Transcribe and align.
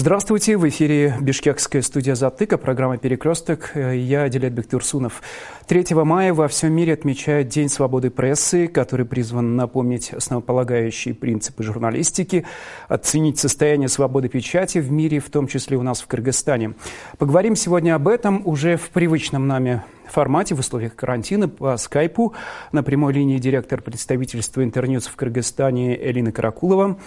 Здравствуйте, 0.00 0.56
в 0.56 0.66
эфире 0.66 1.14
Бишкекская 1.20 1.82
студия 1.82 2.14
«Затыка», 2.14 2.56
программа 2.56 2.96
«Перекресток». 2.96 3.72
Я 3.74 4.26
Дилет 4.30 4.54
Бектурсунов. 4.54 5.20
3 5.66 5.84
мая 5.92 6.32
во 6.32 6.48
всем 6.48 6.72
мире 6.72 6.94
отмечают 6.94 7.48
День 7.48 7.68
свободы 7.68 8.08
прессы, 8.08 8.66
который 8.66 9.04
призван 9.04 9.56
напомнить 9.56 10.14
основополагающие 10.14 11.12
принципы 11.12 11.64
журналистики, 11.64 12.46
оценить 12.88 13.38
состояние 13.38 13.88
свободы 13.88 14.30
печати 14.30 14.78
в 14.78 14.90
мире, 14.90 15.20
в 15.20 15.28
том 15.28 15.46
числе 15.46 15.76
у 15.76 15.82
нас 15.82 16.00
в 16.00 16.06
Кыргызстане. 16.06 16.72
Поговорим 17.18 17.54
сегодня 17.54 17.94
об 17.94 18.08
этом 18.08 18.40
уже 18.46 18.78
в 18.78 18.88
привычном 18.88 19.46
нами 19.46 19.82
формате 20.08 20.54
в 20.54 20.60
условиях 20.60 20.96
карантина 20.96 21.46
по 21.46 21.76
скайпу. 21.76 22.32
На 22.72 22.82
прямой 22.82 23.12
линии 23.12 23.36
директор 23.36 23.82
представительства 23.82 24.64
Интерньюз 24.64 25.08
в 25.08 25.16
Кыргызстане 25.16 25.94
Элина 26.02 26.32
Каракулова. 26.32 26.98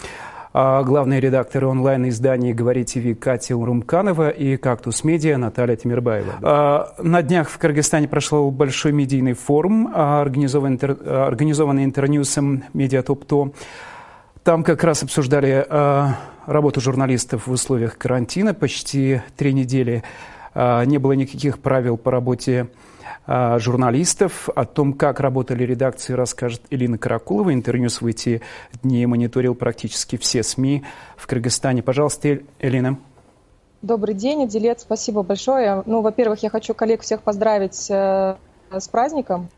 А 0.55 0.83
главный 0.83 1.19
редактор 1.19 1.65
онлайн-издания 1.65 2.53
«Говори 2.53 2.83
ТВ» 2.83 3.19
Катя 3.19 3.57
Урумканова 3.57 4.29
и 4.29 4.55
«Кактус 4.55 5.03
Медиа» 5.03 5.39
Наталья 5.39 5.75
Тимирбаева. 5.75 6.33
А, 6.43 6.93
на 6.99 7.23
днях 7.23 7.49
в 7.49 7.57
Кыргызстане 7.57 8.07
прошел 8.07 8.51
большой 8.51 8.91
медийный 8.91 9.33
форум, 9.33 9.91
организованный, 9.91 10.77
организованный 10.77 11.85
Интерньюсом 11.85 12.65
«Медиатоп-То». 12.73 13.51
Там 14.43 14.63
как 14.63 14.83
раз 14.83 15.01
обсуждали 15.01 15.65
а, 15.67 16.19
работу 16.45 16.81
журналистов 16.81 17.47
в 17.47 17.51
условиях 17.51 17.97
карантина. 17.97 18.53
Почти 18.53 19.23
три 19.35 19.53
недели 19.53 20.03
не 20.53 20.99
было 20.99 21.13
никаких 21.13 21.57
правил 21.57 21.97
по 21.97 22.11
работе 22.11 22.67
а, 22.69 22.92
журналистов. 23.27 24.49
О 24.55 24.65
том, 24.65 24.93
как 24.93 25.19
работали 25.19 25.63
редакции, 25.63 26.13
расскажет 26.13 26.61
Элина 26.69 26.97
Каракулова. 26.97 27.53
Интервью 27.53 27.89
в 27.89 28.05
эти 28.05 28.41
дни 28.81 29.05
мониторил 29.05 29.55
практически 29.55 30.17
все 30.17 30.43
СМИ 30.43 30.83
в 31.17 31.27
Кыргызстане. 31.27 31.83
Пожалуйста, 31.83 32.39
Элина. 32.59 32.97
Добрый 33.83 34.15
день, 34.15 34.47
Дилет, 34.47 34.79
спасибо 34.79 35.23
большое. 35.23 35.83
Ну, 35.85 35.99
во-первых, 35.99 36.41
я 36.41 36.49
хочу 36.49 36.73
коллег 36.73 37.01
всех 37.01 37.21
поздравить 37.21 37.91
э, 37.91 38.37
с 38.71 38.87
праздником, 38.87 39.49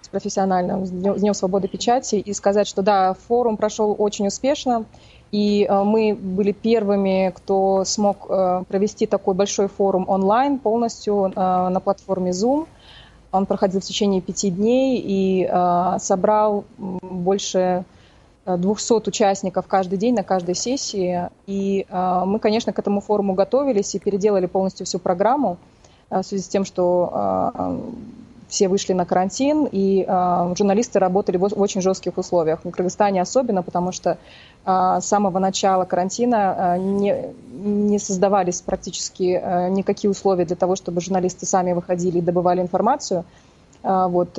с 0.00 0.08
профессиональным, 0.08 0.84
с 0.86 0.90
Днем 0.90 1.34
свободы 1.34 1.68
печати, 1.68 2.16
и 2.16 2.32
сказать, 2.32 2.66
что 2.66 2.82
да, 2.82 3.14
форум 3.28 3.56
прошел 3.56 3.94
очень 3.96 4.26
успешно, 4.26 4.86
и 5.30 5.68
э, 5.70 5.84
мы 5.84 6.18
были 6.20 6.50
первыми, 6.50 7.32
кто 7.32 7.84
смог 7.84 8.26
э, 8.28 8.64
провести 8.68 9.06
такой 9.06 9.34
большой 9.34 9.68
форум 9.68 10.04
онлайн 10.08 10.58
полностью 10.58 11.32
на 11.36 11.78
платформе 11.78 12.32
Zoom– 12.32 12.66
он 13.32 13.46
проходил 13.46 13.80
в 13.80 13.84
течение 13.84 14.20
пяти 14.20 14.50
дней 14.50 15.00
и 15.04 15.48
э, 15.50 15.96
собрал 16.00 16.64
больше 16.78 17.84
200 18.46 18.92
э, 18.92 18.96
участников 19.06 19.66
каждый 19.66 19.98
день 19.98 20.14
на 20.14 20.22
каждой 20.22 20.54
сессии. 20.54 21.28
И 21.46 21.86
э, 21.88 22.22
мы, 22.26 22.38
конечно, 22.38 22.72
к 22.72 22.78
этому 22.78 23.00
форуму 23.00 23.34
готовились 23.34 23.94
и 23.94 23.98
переделали 23.98 24.46
полностью 24.46 24.86
всю 24.86 24.98
программу 24.98 25.58
э, 26.10 26.20
в 26.20 26.26
связи 26.26 26.42
с 26.42 26.48
тем, 26.48 26.64
что 26.64 27.52
э, 27.54 27.80
все 28.48 28.68
вышли 28.68 28.92
на 28.92 29.06
карантин, 29.06 29.68
и 29.70 30.04
э, 30.06 30.54
журналисты 30.58 30.98
работали 30.98 31.36
в, 31.36 31.48
в 31.48 31.60
очень 31.60 31.80
жестких 31.80 32.18
условиях. 32.18 32.64
В 32.64 32.70
Кыргызстане 32.70 33.22
особенно, 33.22 33.62
потому 33.62 33.92
что 33.92 34.18
с 34.64 35.00
самого 35.00 35.38
начала 35.38 35.84
карантина 35.84 36.76
э, 36.76 36.78
не, 36.78 37.14
не 37.52 37.98
создавались 37.98 38.60
практически 38.60 39.40
э, 39.42 39.68
никакие 39.70 40.10
условия 40.10 40.44
для 40.44 40.56
того, 40.56 40.76
чтобы 40.76 41.00
журналисты 41.00 41.46
сами 41.46 41.72
выходили 41.72 42.18
и 42.18 42.22
добывали 42.22 42.60
информацию. 42.60 43.24
Вот, 43.82 44.38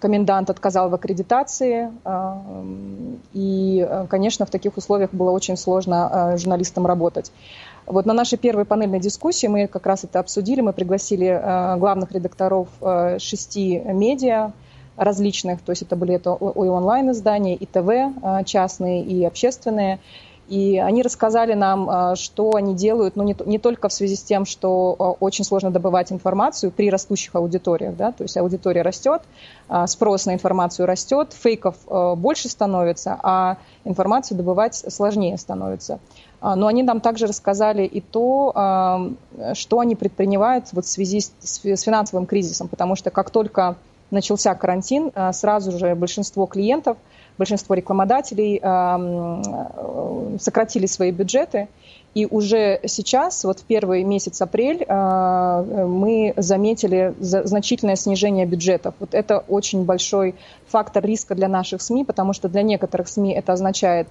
комендант 0.00 0.50
отказал 0.50 0.90
в 0.90 0.94
аккредитации, 0.94 1.90
и, 3.32 3.88
конечно, 4.10 4.44
в 4.44 4.50
таких 4.50 4.76
условиях 4.76 5.14
было 5.14 5.30
очень 5.30 5.56
сложно 5.56 6.34
журналистам 6.36 6.86
работать. 6.86 7.32
Вот 7.86 8.04
на 8.04 8.12
нашей 8.12 8.36
первой 8.36 8.66
панельной 8.66 9.00
дискуссии 9.00 9.46
мы 9.46 9.66
как 9.66 9.86
раз 9.86 10.04
это 10.04 10.18
обсудили. 10.18 10.60
Мы 10.60 10.74
пригласили 10.74 11.78
главных 11.78 12.12
редакторов 12.12 12.68
шести 13.16 13.78
медиа 13.78 14.52
различных, 14.98 15.62
то 15.62 15.70
есть 15.70 15.82
это 15.82 15.96
были 15.96 16.14
это 16.14 16.36
и 16.40 16.68
онлайн-издания, 16.68 17.54
и 17.54 17.64
ТВ 17.66 17.88
э, 17.88 18.44
частные, 18.44 19.02
и 19.02 19.24
общественные. 19.24 20.00
И 20.48 20.78
они 20.78 21.02
рассказали 21.02 21.52
нам, 21.52 22.16
что 22.16 22.54
они 22.54 22.74
делают, 22.74 23.16
ну, 23.16 23.22
не, 23.22 23.36
не 23.44 23.58
только 23.58 23.90
в 23.90 23.92
связи 23.92 24.16
с 24.16 24.22
тем, 24.22 24.46
что 24.46 25.16
очень 25.20 25.44
сложно 25.44 25.70
добывать 25.70 26.10
информацию 26.10 26.72
при 26.72 26.88
растущих 26.88 27.34
аудиториях, 27.34 27.94
да, 27.96 28.12
то 28.12 28.22
есть 28.22 28.34
аудитория 28.38 28.80
растет, 28.80 29.20
спрос 29.84 30.24
на 30.24 30.32
информацию 30.32 30.86
растет, 30.86 31.34
фейков 31.34 31.76
больше 32.16 32.48
становится, 32.48 33.20
а 33.22 33.58
информацию 33.84 34.38
добывать 34.38 34.74
сложнее 34.74 35.36
становится. 35.36 36.00
А, 36.40 36.56
но 36.56 36.66
они 36.66 36.82
нам 36.82 37.00
также 37.00 37.26
рассказали 37.26 37.84
и 37.84 38.00
то, 38.00 38.52
а, 38.54 39.10
что 39.54 39.80
они 39.80 39.96
предпринимают 39.96 40.66
вот 40.72 40.84
в 40.84 40.88
связи 40.88 41.20
с 41.20 41.58
финансовым 41.58 42.26
кризисом, 42.26 42.68
потому 42.68 42.96
что 42.96 43.10
как 43.10 43.30
только 43.30 43.76
начался 44.10 44.54
карантин, 44.54 45.10
а, 45.14 45.32
сразу 45.32 45.76
же 45.76 45.94
большинство 45.94 46.46
клиентов, 46.46 46.96
большинство 47.36 47.74
рекламодателей 47.76 48.58
сократили 50.40 50.86
свои 50.86 51.12
бюджеты, 51.12 51.68
и 52.14 52.26
уже 52.26 52.80
сейчас, 52.86 53.44
вот 53.44 53.60
в 53.60 53.64
первый 53.64 54.02
месяц 54.02 54.42
апрель, 54.42 54.84
мы 54.88 56.34
заметили 56.36 57.14
значительное 57.20 57.94
снижение 57.94 58.44
бюджетов. 58.44 58.94
Вот 58.98 59.14
это 59.14 59.44
очень 59.46 59.84
большой 59.84 60.34
фактор 60.66 61.04
риска 61.04 61.36
для 61.36 61.46
наших 61.46 61.80
СМИ, 61.80 62.04
потому 62.04 62.32
что 62.32 62.48
для 62.48 62.62
некоторых 62.62 63.06
СМИ 63.06 63.34
это 63.34 63.52
означает 63.52 64.08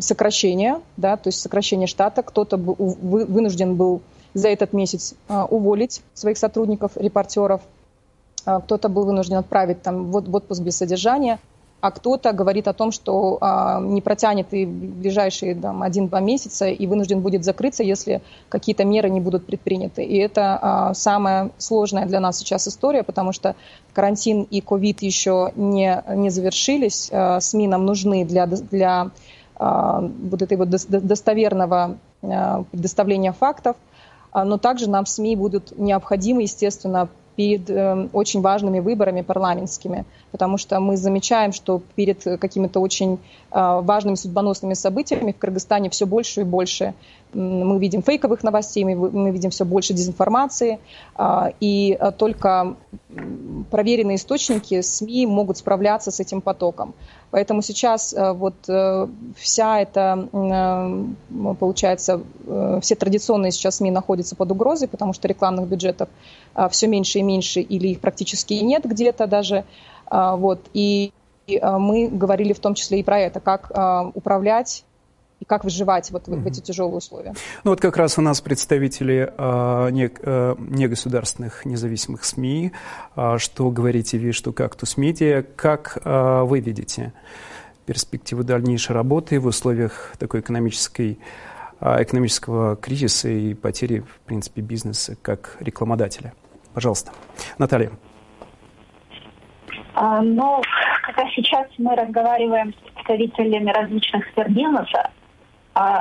сокращение, 0.00 0.80
да, 0.96 1.16
то 1.16 1.28
есть 1.28 1.40
сокращение 1.40 1.86
штата. 1.86 2.22
Кто-то 2.22 2.56
вынужден 2.56 3.74
был 3.74 4.02
за 4.34 4.48
этот 4.48 4.72
месяц 4.72 5.14
а, 5.28 5.44
уволить 5.44 6.02
своих 6.14 6.38
сотрудников, 6.38 6.92
репортеров, 6.96 7.60
а, 7.62 7.79
кто-то 8.44 8.88
был 8.88 9.04
вынужден 9.04 9.36
отправить 9.36 9.82
там, 9.82 10.10
в 10.10 10.34
отпуск 10.34 10.62
без 10.62 10.76
содержания, 10.76 11.38
а 11.80 11.90
кто-то 11.90 12.32
говорит 12.32 12.68
о 12.68 12.72
том, 12.72 12.92
что 12.92 13.38
а, 13.40 13.80
не 13.80 14.02
протянет 14.02 14.52
и 14.52 14.66
ближайшие 14.66 15.54
там, 15.54 15.82
один-два 15.82 16.20
месяца 16.20 16.66
и 16.66 16.86
вынужден 16.86 17.20
будет 17.20 17.44
закрыться, 17.44 17.82
если 17.82 18.20
какие-то 18.48 18.84
меры 18.84 19.08
не 19.08 19.20
будут 19.20 19.46
предприняты. 19.46 20.04
И 20.04 20.18
это 20.18 20.58
а, 20.60 20.94
самая 20.94 21.50
сложная 21.58 22.06
для 22.06 22.20
нас 22.20 22.38
сейчас 22.38 22.68
история, 22.68 23.02
потому 23.02 23.32
что 23.32 23.56
карантин 23.94 24.42
и 24.42 24.60
ковид 24.60 25.02
еще 25.02 25.52
не, 25.56 26.02
не 26.14 26.30
завершились. 26.30 27.08
А, 27.12 27.40
СМИ 27.40 27.68
нам 27.68 27.86
нужны 27.86 28.24
для, 28.26 28.46
для 28.46 29.10
а, 29.56 30.00
вот 30.00 30.42
этой 30.42 30.58
вот 30.58 30.68
достоверного 30.68 31.96
а, 32.22 32.64
предоставления 32.70 33.32
фактов, 33.32 33.76
а, 34.32 34.44
но 34.44 34.58
также 34.58 34.88
нам 34.88 35.06
СМИ 35.06 35.36
будут 35.36 35.78
необходимы, 35.78 36.42
естественно, 36.42 37.08
перед 37.40 37.70
э, 37.70 38.08
очень 38.12 38.42
важными 38.42 38.80
выборами 38.80 39.22
парламентскими, 39.22 40.04
потому 40.30 40.58
что 40.58 40.78
мы 40.78 40.98
замечаем, 40.98 41.52
что 41.52 41.80
перед 41.96 42.22
какими-то 42.22 42.80
очень 42.80 43.18
важными 43.50 44.14
судьбоносными 44.14 44.74
событиями 44.74 45.32
в 45.32 45.38
Кыргызстане 45.38 45.88
все 45.88 46.04
больше 46.06 46.42
и 46.42 46.44
больше 46.44 46.92
мы 47.32 47.78
видим 47.78 48.02
фейковых 48.02 48.42
новостей, 48.42 48.84
мы 48.84 49.30
видим 49.30 49.50
все 49.50 49.64
больше 49.64 49.94
дезинформации, 49.94 50.78
и 51.60 51.98
только 52.18 52.76
проверенные 53.70 54.16
источники 54.16 54.80
СМИ 54.80 55.26
могут 55.26 55.58
справляться 55.58 56.10
с 56.10 56.20
этим 56.20 56.40
потоком. 56.40 56.94
Поэтому 57.30 57.62
сейчас 57.62 58.12
э, 58.12 58.32
вот 58.32 58.54
э, 58.68 59.06
вся 59.36 59.80
эта, 59.80 60.28
э, 60.32 61.54
получается, 61.54 62.22
все 62.80 62.94
традиционные 62.96 63.52
сейчас 63.52 63.76
СМИ 63.76 63.90
находятся 63.90 64.34
под 64.34 64.50
угрозой, 64.50 64.88
потому 64.88 65.12
что 65.12 65.28
рекламных 65.28 65.68
бюджетов 65.68 66.08
все 66.70 66.88
меньше 66.88 67.20
и 67.20 67.22
меньше, 67.22 67.60
или 67.60 67.88
их 67.88 68.00
практически 68.00 68.54
нет 68.54 68.84
где-то 68.84 69.26
даже. 69.26 69.64
Вот. 70.10 70.60
И 70.74 71.12
мы 71.46 72.08
говорили 72.08 72.52
в 72.52 72.58
том 72.58 72.74
числе 72.74 73.00
и 73.00 73.02
про 73.04 73.20
это, 73.20 73.38
как 73.38 73.70
управлять 74.14 74.84
и 75.40 75.44
как 75.46 75.64
выживать 75.64 76.10
вот 76.10 76.28
в 76.28 76.46
эти 76.46 76.60
тяжелые 76.60 76.98
условия. 76.98 77.34
Ну 77.64 77.70
вот 77.70 77.80
как 77.80 77.96
раз 77.96 78.18
у 78.18 78.20
нас 78.20 78.40
представители 78.40 79.32
э, 79.36 79.90
не, 79.90 80.10
э, 80.22 80.54
негосударственных 80.58 81.64
независимых 81.64 82.24
СМИ, 82.24 82.72
э, 83.16 83.38
что 83.38 83.70
говорите 83.70 84.18
вы, 84.18 84.32
что 84.32 84.52
Кактус 84.52 84.96
Медиа, 84.96 85.42
как 85.56 85.98
э, 86.04 86.42
вы 86.42 86.60
видите 86.60 87.12
перспективы 87.86 88.44
дальнейшей 88.44 88.92
работы 88.92 89.40
в 89.40 89.46
условиях 89.46 90.12
такой 90.18 90.40
экономической 90.40 91.18
экономического 91.80 92.76
кризиса 92.76 93.30
и 93.30 93.54
потери, 93.54 94.00
в 94.00 94.20
принципе, 94.26 94.60
бизнеса 94.60 95.16
как 95.22 95.56
рекламодателя. 95.60 96.34
Пожалуйста. 96.74 97.12
Наталья. 97.56 97.90
А, 99.94 100.20
ну, 100.20 100.60
когда 101.02 101.24
сейчас 101.30 101.66
мы 101.78 101.96
разговариваем 101.96 102.74
с 102.74 102.94
представителями 102.94 103.70
различных 103.70 104.26
сфер 104.28 104.50
бизнеса, 104.50 105.10
а, 105.10 105.10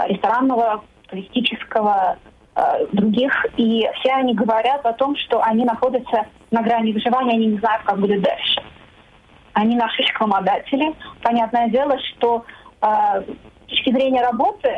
ресторанного, 0.07 0.83
туристического, 1.07 2.17
а, 2.55 2.79
других. 2.91 3.33
И 3.57 3.89
все 3.99 4.11
они 4.13 4.33
говорят 4.33 4.85
о 4.85 4.93
том, 4.93 5.15
что 5.15 5.41
они 5.41 5.65
находятся 5.65 6.25
на 6.51 6.61
грани 6.61 6.91
выживания, 6.91 7.33
они 7.33 7.47
не 7.47 7.59
знают, 7.59 7.83
как 7.83 7.99
будет 7.99 8.21
дальше. 8.21 8.61
Они 9.53 9.75
наши 9.75 10.01
рекламодатели. 10.01 10.93
Понятное 11.21 11.69
дело, 11.69 11.97
что 11.99 12.45
а, 12.81 13.21
с 13.21 13.69
точки 13.69 13.91
зрения 13.91 14.21
работы 14.21 14.71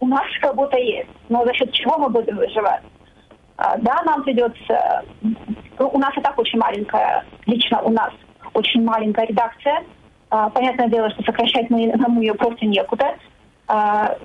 у 0.00 0.06
нас 0.06 0.24
работа 0.42 0.76
есть, 0.78 1.10
но 1.28 1.44
за 1.44 1.52
счет 1.54 1.72
чего 1.72 1.98
мы 1.98 2.08
будем 2.08 2.36
выживать? 2.36 2.82
А, 3.56 3.76
да, 3.78 4.00
нам 4.04 4.22
придется... 4.22 5.04
Ну, 5.20 5.88
у 5.88 5.98
нас 5.98 6.16
и 6.16 6.20
так 6.20 6.38
очень 6.38 6.58
маленькая, 6.58 7.24
лично 7.46 7.80
у 7.82 7.90
нас 7.90 8.12
очень 8.54 8.84
маленькая 8.84 9.26
редакция. 9.26 9.82
А, 10.30 10.50
понятное 10.50 10.88
дело, 10.88 11.10
что 11.10 11.24
сокращать 11.24 11.68
мы, 11.70 11.92
нам 11.96 12.20
ее 12.20 12.34
просто 12.34 12.66
некуда. 12.66 13.16
А, 13.68 14.16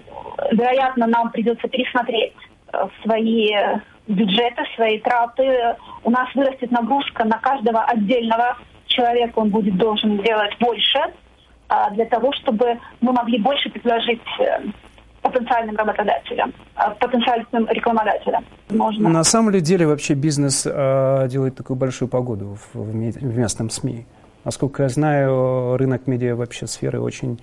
вероятно, 0.51 1.07
нам 1.07 1.31
придется 1.31 1.68
пересмотреть 1.68 2.34
э, 2.72 2.88
свои 3.04 3.51
бюджеты, 4.07 4.63
свои 4.75 5.00
траты. 5.00 5.75
У 6.04 6.10
нас 6.10 6.28
вырастет 6.34 6.72
нагрузка 6.72 7.25
на 7.25 7.38
каждого 7.40 7.84
отдельного 7.84 8.57
человека, 8.88 9.40
он 9.40 9.50
будет 9.50 9.75
должен 9.78 10.22
делать 10.24 10.56
больше 10.60 11.00
для 11.94 12.06
того, 12.06 12.31
чтобы 12.34 12.78
мы 13.01 13.13
могли 13.13 13.40
больше 13.40 13.69
предложить 13.69 14.22
э, 14.40 14.60
потенциальным 15.24 15.75
работодателям, 15.75 16.54
а, 16.75 16.92
потенциальным 16.92 17.68
рекламодателям. 17.69 18.46
Можно. 18.69 19.10
На 19.10 19.24
самом 19.24 19.51
ли 19.51 19.62
деле 19.62 19.88
вообще 19.88 20.13
бизнес 20.13 20.66
э, 20.66 21.28
делает 21.30 21.56
такую 21.56 21.78
большую 21.78 22.10
погоду 22.10 22.57
в, 22.74 22.80
в 22.80 22.96
местном 22.96 23.69
СМИ? 23.69 24.06
Насколько 24.44 24.84
я 24.84 24.89
знаю, 24.89 25.78
рынок 25.78 26.06
медиа 26.06 26.36
вообще 26.36 26.68
сферы 26.68 27.00
очень, 27.00 27.39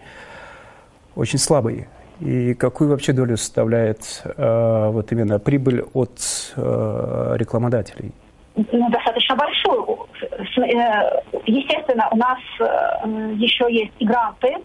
очень 1.14 1.38
слабый. 1.38 1.88
И 2.20 2.54
какую 2.54 2.90
вообще 2.90 3.12
долю 3.12 3.36
составляет 3.36 4.22
э, 4.24 4.90
вот 4.90 5.10
именно 5.10 5.38
прибыль 5.38 5.84
от 5.94 6.20
э, 6.54 7.34
рекламодателей? 7.36 8.12
Ну, 8.56 8.90
достаточно 8.90 9.36
большую. 9.36 10.06
Э, 10.22 11.22
естественно, 11.46 12.08
у 12.12 12.16
нас 12.16 12.38
э, 12.60 13.34
еще 13.36 13.72
есть 13.72 13.92
и 13.98 14.04
гранты, 14.04 14.56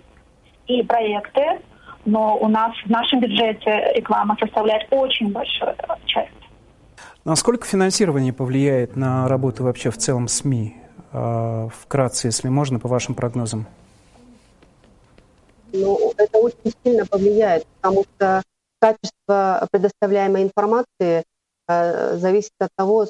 и 0.68 0.84
проекты, 0.84 1.60
но 2.06 2.38
у 2.38 2.48
нас 2.48 2.74
в 2.86 2.90
нашем 2.90 3.22
бюджете 3.22 3.94
реклама 3.96 4.36
составляет 4.40 4.88
очень 4.92 5.32
большую 5.32 5.76
часть. 6.06 6.32
Насколько 7.24 7.66
финансирование 7.66 8.34
повлияет 8.34 8.96
на 8.96 9.28
работу 9.28 9.64
вообще 9.64 9.90
в 9.90 9.98
целом 9.98 10.28
СМИ? 10.28 10.76
А, 11.12 11.70
вкратце, 11.70 12.28
если 12.28 12.50
можно, 12.50 12.80
по 12.80 12.88
вашим 12.88 13.16
прогнозам. 13.16 13.68
Ну, 15.74 16.14
это 16.18 16.38
очень 16.38 16.74
сильно 16.84 17.06
повлияет, 17.06 17.66
потому 17.82 18.04
что 18.04 18.44
качество 18.80 19.68
предоставляемой 19.72 20.44
информации 20.44 21.24
э, 21.68 22.18
зависит 22.18 22.54
от 22.60 22.70
того, 22.76 23.08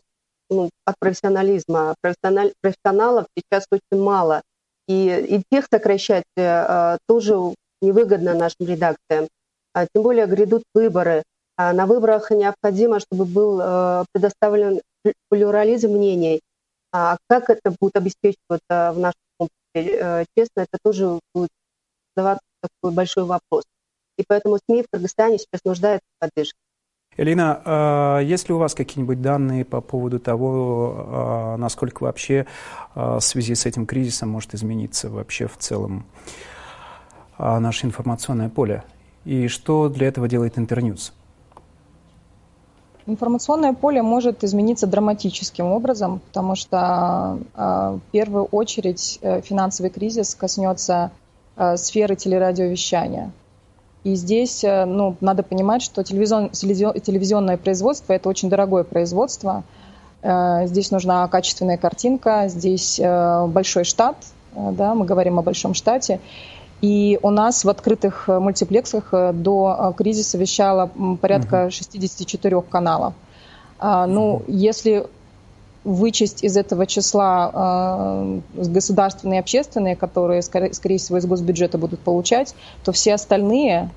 ну, 0.49 0.69
от 0.85 0.95
профессионализма. 0.99 1.95
Профессиональ, 2.01 2.53
профессионалов 2.61 3.25
сейчас 3.37 3.65
очень 3.71 4.01
мало. 4.01 4.41
И, 4.87 5.09
и 5.09 5.43
тех 5.51 5.65
сокращать 5.71 6.25
э, 6.37 6.97
тоже 7.07 7.35
невыгодно 7.81 8.33
нашим 8.33 8.67
редакциям. 8.67 9.27
А, 9.73 9.87
тем 9.93 10.03
более 10.03 10.25
грядут 10.25 10.63
выборы. 10.73 11.23
А 11.57 11.73
на 11.73 11.85
выборах 11.85 12.31
необходимо, 12.31 12.99
чтобы 12.99 13.25
был 13.25 13.59
э, 13.61 14.05
предоставлен 14.11 14.81
плюрализм 15.29 15.91
мнений. 15.91 16.41
А 16.91 17.17
как 17.27 17.49
это 17.49 17.73
будет 17.79 17.95
обеспечиваться 17.95 18.93
в 18.93 18.99
нашем 18.99 19.19
комплексе, 19.37 19.97
э, 19.99 20.25
честно, 20.37 20.61
это 20.61 20.77
тоже 20.83 21.19
будет 21.33 21.49
задаваться 22.15 22.43
такой 22.61 22.93
большой 22.93 23.25
вопрос. 23.25 23.63
И 24.17 24.23
поэтому 24.27 24.57
СМИ 24.57 24.83
в 24.83 24.85
Кыргызстане 24.91 25.37
сейчас 25.37 25.61
нуждаются 25.65 26.07
в 26.17 26.19
поддержке. 26.19 26.57
Элина, 27.17 27.61
а 27.63 28.19
есть 28.19 28.49
ли 28.49 28.55
у 28.55 28.57
вас 28.57 28.75
какие-нибудь 28.75 29.21
данные 29.21 29.63
по 29.63 29.79
поводу 29.79 30.19
того, 30.19 31.55
насколько 31.57 32.03
вообще 32.03 32.45
в 32.93 33.21
связи 33.21 33.55
с 33.55 33.65
этим 33.65 33.85
кризисом 33.85 34.29
может 34.29 34.53
измениться 34.53 35.09
вообще 35.09 35.47
в 35.47 35.57
целом 35.57 36.05
а, 37.37 37.59
наше 37.59 37.85
информационное 37.85 38.49
поле. 38.49 38.83
И 39.25 39.47
что 39.47 39.89
для 39.89 40.07
этого 40.07 40.27
делает 40.27 40.57
Интерньюз? 40.57 41.13
Информационное 43.07 43.73
поле 43.73 44.01
может 44.01 44.43
измениться 44.43 44.87
драматическим 44.87 45.65
образом, 45.65 46.19
потому 46.27 46.55
что 46.55 47.39
а, 47.53 47.93
в 47.93 48.11
первую 48.11 48.45
очередь 48.45 49.19
э, 49.21 49.41
финансовый 49.41 49.89
кризис 49.89 50.33
коснется 50.33 51.11
сферы 51.77 52.15
телерадиовещания. 52.15 53.31
И 54.03 54.15
здесь 54.15 54.63
э, 54.63 54.85
ну, 54.85 55.15
надо 55.21 55.43
понимать, 55.43 55.81
что 55.81 56.03
телевизион, 56.03 56.49
телевизионное 56.49 57.57
производство– 57.57 58.13
это 58.13 58.29
очень 58.29 58.49
дорогое 58.49 58.83
производство. 58.83 59.63
Здесь 60.21 60.89
нужна 60.89 61.27
качественная 61.27 61.77
картинка, 61.77 62.45
здесь 62.47 62.99
большой 62.99 63.83
штат, 63.83 64.15
да, 64.55 64.95
мы 64.95 65.05
говорим 65.05 65.37
о 65.37 65.43
большом 65.43 65.75
штате. 65.75 66.19
И 66.81 67.19
у 67.21 67.29
нас 67.29 67.63
в 67.63 67.69
открытых 67.69 68.27
э, 68.27 68.39
мультиплексах 68.39 69.09
э, 69.11 69.31
до 69.33 69.75
э, 69.77 69.93
кризиса 69.97 70.37
вещало 70.37 70.91
порядка 71.21 71.69
64 71.69 72.61
каналов. 72.61 73.13
А, 73.79 74.05
ну, 74.05 74.43
если 74.47 75.07
вычесть 75.85 76.43
из 76.43 76.57
этого 76.57 76.85
числа 76.87 78.41
государственные 78.55 79.37
и 79.37 79.39
общественные, 79.39 79.95
которые, 79.95 80.41
скорее, 80.41 80.73
скорее 80.73 80.97
всего, 80.97 81.17
из 81.19 81.25
госбюджета 81.25 81.77
будут 81.77 81.99
получать, 81.99 82.55
то 82.83 82.91
все 82.91 83.13
остальные, 83.13 83.91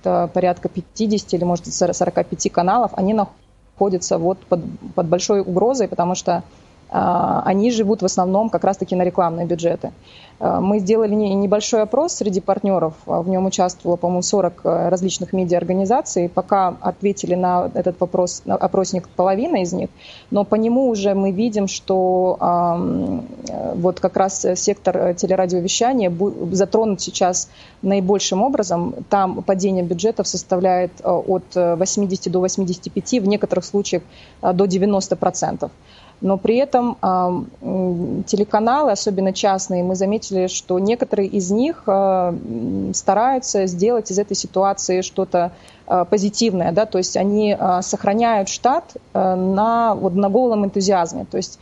это 0.00 0.30
порядка 0.32 0.68
50 0.68 1.32
или, 1.34 1.44
может, 1.44 1.72
45 1.72 2.52
каналов, 2.52 2.92
они 2.94 3.14
находятся 3.14 4.18
вот 4.18 4.38
под, 4.46 4.60
под 4.94 5.06
большой 5.06 5.40
угрозой, 5.40 5.88
потому 5.88 6.14
что 6.14 6.44
они 6.96 7.70
живут 7.72 8.02
в 8.02 8.04
основном 8.04 8.50
как 8.50 8.62
раз-таки 8.64 8.94
на 8.94 9.02
рекламные 9.02 9.46
бюджеты. 9.46 9.90
А, 10.40 10.60
мы 10.60 10.78
сделали 10.78 11.14
небольшой 11.14 11.82
опрос 11.82 12.14
среди 12.14 12.40
партнеров, 12.40 12.94
а, 13.06 13.22
в 13.22 13.28
нем 13.28 13.46
участвовало, 13.46 13.96
по-моему, 13.96 14.22
40 14.22 14.60
э, 14.64 14.88
различных 14.88 15.32
медиаорганизаций. 15.32 16.28
Пока 16.28 16.74
ответили 16.80 17.34
на 17.34 17.70
этот 17.74 18.00
вопрос, 18.00 18.42
опросник 18.46 19.08
половина 19.08 19.62
из 19.62 19.72
них, 19.72 19.90
но 20.30 20.44
по 20.44 20.56
нему 20.56 20.88
уже 20.88 21.14
мы 21.14 21.30
видим, 21.30 21.68
что 21.68 22.36
э, 22.40 23.74
вот 23.76 24.00
как 24.00 24.16
раз 24.16 24.46
сектор 24.56 24.96
э, 24.96 25.14
телерадиовещания 25.14 26.12
затронут 26.52 27.00
сейчас 27.00 27.48
наибольшим 27.82 28.42
образом. 28.42 28.94
Там 29.08 29.42
падение 29.42 29.84
бюджетов 29.84 30.26
составляет 30.26 30.92
от 31.04 31.44
80 31.54 32.32
до 32.32 32.40
85, 32.40 33.22
в 33.22 33.28
некоторых 33.28 33.64
случаях 33.64 34.02
до 34.42 34.66
90 34.66 35.16
процентов 35.16 35.70
но 36.20 36.38
при 36.38 36.56
этом 36.56 36.96
телеканалы, 38.26 38.92
особенно 38.92 39.32
частные, 39.32 39.82
мы 39.82 39.94
заметили, 39.94 40.46
что 40.46 40.78
некоторые 40.78 41.28
из 41.28 41.50
них 41.50 41.82
а, 41.86 42.34
стараются 42.94 43.66
сделать 43.66 44.10
из 44.10 44.18
этой 44.18 44.36
ситуации 44.36 45.02
что-то 45.02 45.52
а, 45.86 46.04
позитивное, 46.04 46.72
да, 46.72 46.86
то 46.86 46.98
есть 46.98 47.16
они 47.16 47.56
а, 47.58 47.82
сохраняют 47.82 48.48
штат 48.48 48.96
на, 49.12 49.94
вот, 49.94 50.14
на 50.14 50.28
голом 50.28 50.64
энтузиазме, 50.64 51.26
то 51.30 51.36
есть 51.36 51.58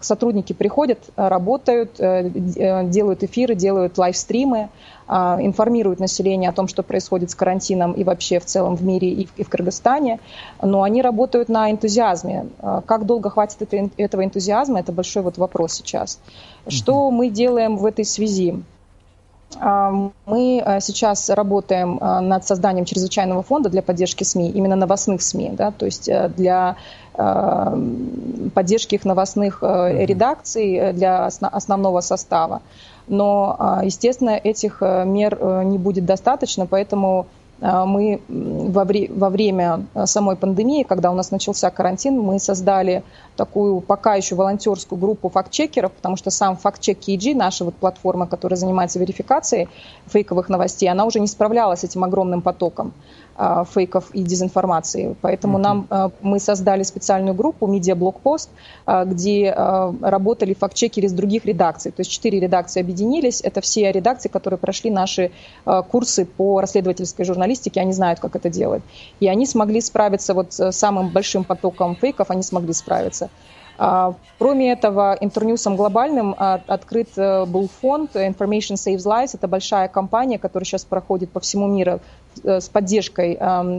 сотрудники 0.00 0.52
приходят, 0.52 0.98
работают, 1.16 2.00
э, 2.00 2.28
э, 2.56 2.88
делают 2.88 3.22
эфиры, 3.22 3.54
делают 3.54 3.96
лайвстримы, 3.98 4.68
а, 5.06 5.38
информируют 5.40 6.00
население 6.00 6.50
о 6.50 6.52
том, 6.52 6.66
что 6.66 6.82
происходит 6.82 7.30
с 7.30 7.34
карантином 7.34 7.92
и 7.92 8.04
вообще 8.04 8.40
в 8.40 8.46
целом 8.46 8.74
в 8.74 8.82
мире 8.82 9.10
и 9.10 9.26
в, 9.26 9.36
и 9.36 9.44
в 9.44 9.48
Кыргызстане, 9.50 10.18
но 10.62 10.82
они 10.82 11.02
работают 11.02 11.48
на 11.48 11.70
энтузиазме. 11.70 12.46
А, 12.58 12.80
как 12.80 13.06
долго 13.06 13.30
хватит 13.30 13.68
этого 13.96 14.24
энтузиазма, 14.24 14.80
это 14.80 14.92
большой 14.92 15.22
вот 15.22 15.38
вопрос 15.38 15.74
сейчас. 15.74 16.20
Что 16.66 17.10
мы 17.10 17.28
делаем 17.28 17.76
в 17.76 17.84
этой 17.84 18.04
связи? 18.04 18.62
А, 19.60 20.10
мы 20.26 20.78
сейчас 20.80 21.30
работаем 21.30 21.98
над 22.00 22.46
созданием 22.46 22.84
чрезвычайного 22.84 23.42
фонда 23.42 23.68
для 23.68 23.82
поддержки 23.82 24.24
СМИ, 24.24 24.50
именно 24.50 24.76
новостных 24.76 25.22
СМИ, 25.22 25.50
да, 25.52 25.70
то 25.70 25.86
есть 25.86 26.08
э, 26.08 26.30
для 26.36 26.76
поддержки 28.54 28.96
их 28.96 29.04
новостных 29.04 29.58
э, 29.62 30.04
редакций, 30.04 30.74
э, 30.74 30.92
для 30.92 31.26
основного 31.26 32.00
состава. 32.00 32.60
Но, 33.06 33.54
а, 33.58 33.84
естественно, 33.84 34.30
этих 34.30 34.80
мер 34.80 35.38
не 35.64 35.78
будет 35.78 36.06
достаточно, 36.06 36.66
поэтому 36.66 37.20
а, 37.20 37.26
мы 37.60 38.20
во, 38.28 38.84
вре 38.84 39.08
во 39.10 39.30
время 39.30 39.86
э, 39.94 40.06
самой 40.06 40.36
пандемии, 40.36 40.82
когда 40.82 41.10
у 41.10 41.14
нас 41.14 41.30
начался 41.30 41.70
карантин, 41.70 42.18
мы 42.20 42.38
создали 42.38 43.04
такую 43.36 43.80
пока 43.80 44.16
еще 44.16 44.34
волонтерскую 44.34 44.98
группу 44.98 45.28
фактчекеров, 45.28 45.92
потому 45.92 46.16
что 46.16 46.30
сам 46.30 46.56
фактчек 46.56 46.98
KG, 46.98 47.34
наша 47.34 47.64
вот 47.64 47.74
платформа, 47.74 48.26
которая 48.26 48.56
занимается 48.56 48.98
верификацией 48.98 49.68
фейковых 50.06 50.48
новостей, 50.48 50.88
она 50.88 51.04
уже 51.04 51.20
не 51.20 51.26
справлялась 51.26 51.80
с 51.80 51.84
этим 51.84 52.04
огромным 52.04 52.42
потоком. 52.42 52.92
А, 53.36 53.64
фейков 53.64 54.10
и 54.12 54.22
дезинформации. 54.22 55.16
Поэтому 55.20 55.58
нам 55.58 55.88
а, 55.90 56.12
мы 56.22 56.38
создали 56.38 56.84
специальную 56.84 57.34
группу 57.34 57.66
Media 57.66 57.96
Блокпост, 57.96 58.48
где 58.86 59.50
а, 59.50 59.92
работали 60.02 60.54
фактчекеры 60.54 61.08
из 61.08 61.12
других 61.12 61.44
редакций. 61.44 61.90
То 61.90 62.00
есть 62.00 62.12
четыре 62.12 62.38
редакции 62.38 62.80
объединились. 62.80 63.40
Это 63.40 63.60
все 63.60 63.90
редакции, 63.90 64.28
которые 64.28 64.58
прошли 64.58 64.90
наши 64.90 65.32
курсы 65.64 66.26
по 66.26 66.60
расследовательской 66.60 67.24
журналистике. 67.24 67.80
Они 67.80 67.92
знают, 67.92 68.20
как 68.20 68.36
это 68.36 68.48
делать. 68.50 68.82
И 69.18 69.26
они 69.26 69.46
смогли 69.46 69.80
справиться 69.80 70.32
вот 70.34 70.52
с 70.52 70.70
самым 70.70 71.08
большим 71.10 71.42
потоком 71.42 71.96
фейков, 71.96 72.30
они 72.30 72.42
смогли 72.42 72.72
справиться. 72.72 73.30
А, 73.76 74.14
кроме 74.38 74.72
этого, 74.72 75.16
Интерньюсом 75.20 75.76
глобальным 75.76 76.34
а, 76.38 76.60
открыт 76.66 77.08
э, 77.16 77.44
был 77.44 77.68
фонд 77.68 78.14
Information 78.14 78.74
Saves 78.74 79.04
Lives. 79.04 79.30
Это 79.34 79.48
большая 79.48 79.88
компания, 79.88 80.38
которая 80.38 80.64
сейчас 80.64 80.84
проходит 80.84 81.30
по 81.30 81.40
всему 81.40 81.66
миру 81.66 82.00
э, 82.42 82.60
с 82.60 82.68
поддержкой 82.68 83.36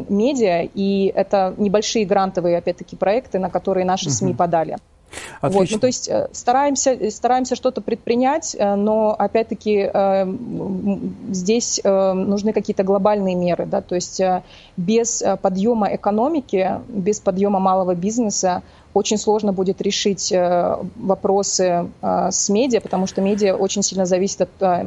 медиа. 0.10 0.68
И 0.74 1.12
это 1.16 1.54
небольшие 1.58 2.06
грантовые, 2.06 2.58
опять-таки, 2.58 2.96
проекты, 2.96 3.40
на 3.40 3.50
которые 3.50 3.86
наши 3.86 4.10
СМИ 4.10 4.34
подали. 4.34 4.78
Отлично. 5.40 5.60
Вот, 5.60 5.72
ну, 5.72 5.80
то 5.80 5.88
есть 5.88 6.10
э, 6.10 6.28
стараемся, 6.34 7.10
стараемся 7.10 7.56
что-то 7.56 7.80
предпринять, 7.80 8.56
но 8.60 9.16
опять-таки 9.18 9.90
здесь 11.32 11.80
нужны 11.84 12.52
какие-то 12.52 12.84
глобальные 12.84 13.36
меры. 13.36 13.66
Да? 13.66 13.82
То 13.82 13.96
есть 13.96 14.22
без 14.76 15.24
подъема 15.42 15.96
экономики, 15.96 16.82
без 16.90 17.22
подъема 17.22 17.60
малого 17.60 17.96
бизнеса 17.96 18.62
очень 18.96 19.18
сложно 19.18 19.52
будет 19.52 19.82
решить 19.82 20.32
э, 20.32 20.78
вопросы 20.96 21.90
э, 22.02 22.28
с 22.32 22.50
медиа, 22.50 22.80
потому 22.80 23.08
что 23.08 23.22
медиа 23.22 23.54
очень 23.56 23.84
сильно 23.84 24.06
зависит 24.06 24.42
от 24.42 24.50
э, 24.62 24.84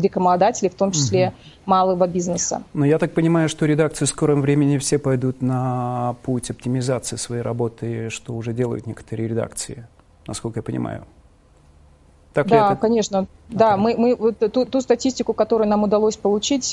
рекламодателей, 0.00 0.70
в 0.70 0.74
том 0.74 0.92
числе 0.92 1.26
угу. 1.28 1.34
малого 1.66 2.06
бизнеса. 2.06 2.62
Но 2.72 2.84
я 2.86 2.98
так 2.98 3.12
понимаю, 3.12 3.48
что 3.48 3.66
редакции 3.66 4.04
в 4.04 4.08
скором 4.08 4.40
времени 4.42 4.78
все 4.78 4.98
пойдут 4.98 5.42
на 5.42 6.14
путь 6.22 6.50
оптимизации 6.50 7.16
своей 7.16 7.42
работы, 7.42 8.10
что 8.10 8.32
уже 8.32 8.52
делают 8.52 8.86
некоторые 8.86 9.28
редакции, 9.28 9.88
насколько 10.28 10.60
я 10.60 10.62
понимаю. 10.62 11.04
Так 12.32 12.46
да, 12.46 12.72
это... 12.72 12.76
конечно. 12.76 13.26
Да, 13.48 13.76
мы, 13.76 13.96
мы 13.96 14.14
вот 14.14 14.38
ту, 14.38 14.64
ту 14.66 14.80
статистику, 14.80 15.32
которую 15.32 15.68
нам 15.68 15.82
удалось 15.82 16.16
получить, 16.16 16.72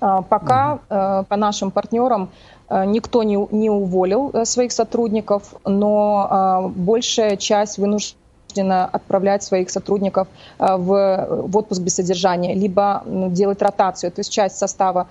пока 0.00 0.74
угу. 0.74 1.26
по 1.28 1.36
нашим 1.36 1.70
партнерам 1.70 2.30
Э, 2.68 2.84
никто 2.84 3.22
не, 3.22 3.36
не 3.50 3.70
уволил 3.70 4.30
э, 4.32 4.44
своих 4.44 4.72
сотрудников, 4.72 5.54
но 5.64 6.64
э, 6.64 6.68
большая 6.68 7.36
часть 7.36 7.78
вынуждена 7.78 8.18
отправлять 8.62 9.42
своих 9.42 9.70
сотрудников 9.70 10.28
в, 10.58 10.76
в 10.76 11.56
отпуск 11.56 11.80
без 11.82 11.94
содержания, 11.94 12.54
либо 12.54 13.02
делать 13.06 13.62
ротацию. 13.62 14.10
То 14.10 14.20
есть 14.20 14.32
часть 14.32 14.56
состава, 14.56 15.08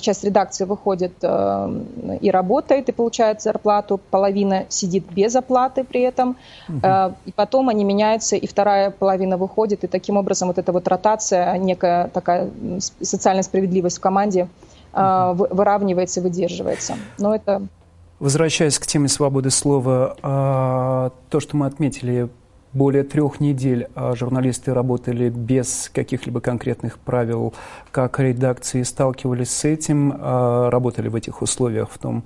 часть 0.00 0.24
редакции 0.24 0.64
выходит 0.64 1.12
и 1.22 2.30
работает, 2.30 2.88
и 2.88 2.92
получает 2.92 3.42
зарплату, 3.42 4.00
половина 4.10 4.66
сидит 4.68 5.04
без 5.10 5.34
оплаты 5.36 5.84
при 5.84 6.02
этом, 6.02 6.36
угу. 6.68 7.14
и 7.24 7.32
потом 7.32 7.68
они 7.68 7.84
меняются, 7.84 8.36
и 8.36 8.46
вторая 8.46 8.90
половина 8.90 9.36
выходит, 9.36 9.84
и 9.84 9.86
таким 9.86 10.16
образом 10.16 10.48
вот 10.48 10.58
эта 10.58 10.72
вот 10.72 10.88
ротация, 10.88 11.56
некая 11.58 12.08
такая 12.08 12.50
социальная 13.00 13.42
справедливость 13.42 13.98
в 13.98 14.00
команде– 14.00 14.48
а, 14.96 15.34
выравнивается, 15.34 16.22
выдерживается. 16.22 16.96
Но 17.18 17.34
это... 17.34 17.66
Возвращаясь 18.18 18.78
к 18.78 18.86
теме 18.86 19.08
свободы 19.08 19.50
слова, 19.50 20.16
а, 20.22 21.10
то, 21.28 21.38
что 21.38 21.54
мы 21.58 21.66
отметили, 21.66 22.30
более 22.76 23.04
трех 23.04 23.40
недель 23.40 23.88
а, 23.94 24.14
журналисты 24.14 24.74
работали 24.74 25.30
без 25.30 25.90
каких-либо 25.92 26.40
конкретных 26.40 26.98
правил, 26.98 27.54
как 27.90 28.20
редакции 28.20 28.82
сталкивались 28.82 29.50
с 29.50 29.64
этим, 29.64 30.12
работали 30.12 31.08
в 31.08 31.14
этих 31.14 31.42
условиях 31.42 31.90
в 31.90 31.98
том 31.98 32.24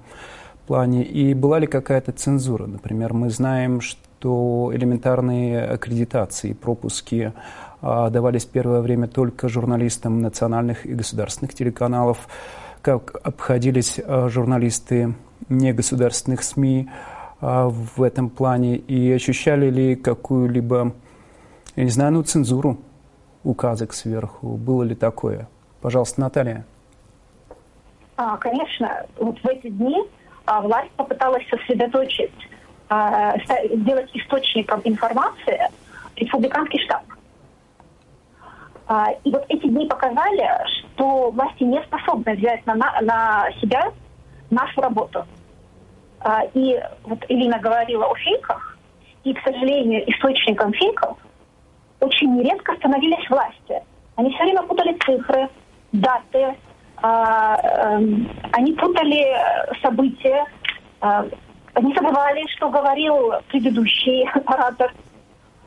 плане, 0.66 1.04
и 1.04 1.35
была 1.35 1.59
ли 1.59 1.66
какая-то 1.66 2.12
цензура? 2.12 2.66
Например, 2.66 3.12
мы 3.12 3.30
знаем, 3.30 3.80
что 3.80 4.71
элементарные 4.75 5.64
аккредитации, 5.64 6.52
пропуски 6.52 7.33
давались 7.80 8.45
в 8.45 8.50
первое 8.50 8.80
время 8.80 9.07
только 9.09 9.49
журналистам 9.49 10.21
национальных 10.21 10.85
и 10.85 10.95
государственных 10.95 11.54
телеканалов 11.54 12.28
как 12.83 13.21
обходились 13.23 14.00
журналисты 14.28 15.14
негосударственных 15.49 16.42
СМИ 16.42 16.88
в 17.40 18.02
этом 18.02 18.28
плане 18.28 18.76
и 18.76 19.12
ощущали 19.12 19.70
ли 19.70 19.97
какую-либо, 19.97 20.92
я 21.76 21.85
не 21.85 21.90
знаю, 21.90 22.12
ну, 22.12 22.23
цензуру 22.23 22.78
указок 23.44 23.92
сверху? 23.92 24.56
Было 24.56 24.82
ли 24.82 24.94
такое? 24.94 25.49
Пожалуйста, 25.80 26.20
Наталья. 26.20 26.64
А, 28.16 28.37
конечно. 28.37 29.06
Вот 29.16 29.38
в 29.38 29.47
эти 29.47 29.68
дни 29.68 29.97
а, 30.44 30.61
власть 30.61 30.90
попыталась 30.97 31.44
сосредоточить, 31.49 32.32
а, 32.88 33.35
сделать 33.75 34.11
источником 34.12 34.82
информации 34.85 35.59
республиканский 36.16 36.82
штаб. 36.85 37.02
А, 38.87 39.12
и 39.25 39.30
вот 39.30 39.44
эти 39.49 39.66
дни 39.68 39.87
показали, 39.87 40.47
что 40.66 41.30
власти 41.30 41.62
не 41.62 41.80
способны 41.85 42.35
взять 42.35 42.66
на, 42.66 42.75
на 42.75 43.49
себя 43.61 43.92
нашу 44.50 44.80
работу. 44.80 45.25
А, 46.20 46.42
и 46.54 46.80
вот 47.04 47.18
Элина 47.28 47.58
говорила 47.58 48.06
о 48.06 48.14
фейках, 48.14 48.78
и, 49.24 49.34
к 49.34 49.42
сожалению, 49.42 50.08
источником 50.10 50.72
фейков 50.72 51.18
очень 52.00 52.34
нередко 52.36 52.74
становились 52.76 53.28
власти. 53.28 53.82
Они 54.16 54.30
все 54.32 54.44
время 54.44 54.62
путали 54.62 54.96
цифры, 55.04 55.48
даты, 55.92 56.56
а, 57.02 57.56
эм, 57.56 58.30
они 58.52 58.72
путали 58.72 59.26
события, 59.82 60.44
они 61.00 61.94
забывали, 61.94 62.46
что 62.56 62.68
говорил 62.68 63.32
предыдущий 63.48 64.28
оратор– 64.46 64.92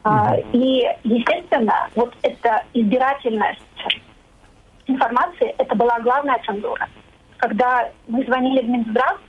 а, 0.04 0.36
и, 0.52 0.86
естественно, 1.04 1.88
вот 1.96 2.14
эта 2.24 2.64
избирательность 2.74 3.62
информации, 4.86 5.56
это 5.58 5.76
была 5.76 6.00
главная 6.02 6.40
цензура. 6.46 6.90
Когда 7.38 7.90
мы 8.08 8.24
звонили 8.26 8.62
в 8.64 8.70
Минздрав, 8.70 9.20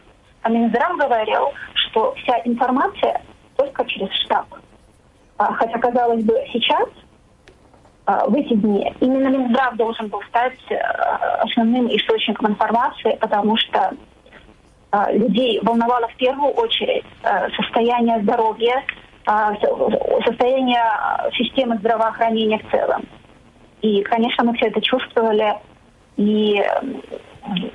а 0.45 0.51
Минздрав 0.51 0.97
говорил, 0.99 1.53
что 1.73 2.15
вся 2.17 2.39
информация 2.45 3.21
только 3.57 3.85
через 3.87 4.13
штаб. 4.25 4.47
А, 5.39 5.53
хотя, 5.55 5.79
казалось 5.79 6.23
бы, 6.23 6.35
сейчас, 6.53 6.87
а, 8.05 8.27
в 8.27 8.35
эти 8.35 8.53
дни, 8.53 8.95
именно 9.01 9.29
Минздрав 9.29 9.75
должен 9.77 10.09
был 10.09 10.21
стать 10.29 10.59
основным 11.41 11.89
источником 11.89 12.53
информации, 12.53 13.17
потому 13.21 13.57
что 13.57 13.93
людей 15.09 15.59
волновало 15.63 16.07
в 16.09 16.17
первую 16.17 16.53
очередь 16.53 17.05
состояние 17.57 18.23
здоровья, 18.23 18.85
а, 19.27 19.55
состояние 20.25 20.85
системы 21.33 21.79
здравоохранения 21.79 22.59
в 22.59 22.71
целом. 22.71 23.05
И, 23.81 24.03
конечно, 24.03 24.45
мы 24.45 24.55
все 24.55 24.67
это 24.67 24.81
чувствовали, 24.83 25.55
и 26.17 26.63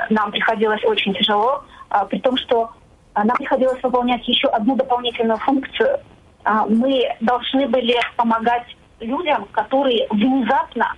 нам 0.10 0.32
приходилось 0.32 0.84
очень 0.86 1.14
тяжело, 1.14 1.64
а, 1.64 1.69
при 2.10 2.20
том, 2.20 2.38
что 2.38 2.72
нам 3.16 3.36
приходилось 3.38 3.82
выполнять 3.84 4.28
еще 4.28 4.48
одну 4.50 4.76
дополнительную 4.76 5.38
функцию. 5.40 6.00
А, 6.44 6.66
мы 6.66 7.04
должны 7.20 7.68
были 7.68 7.98
помогать 8.16 8.66
людям, 9.00 9.46
которые 9.52 10.08
внезапно 10.10 10.96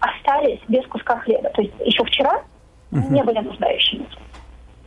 остались 0.00 0.60
без 0.68 0.86
куска 0.86 1.18
хлеба. 1.18 1.50
То 1.50 1.62
есть 1.62 1.74
еще 1.84 2.04
вчера 2.04 2.42
uh-huh. 2.90 3.10
не 3.10 3.22
были 3.22 3.38
нуждающимися, 3.40 4.18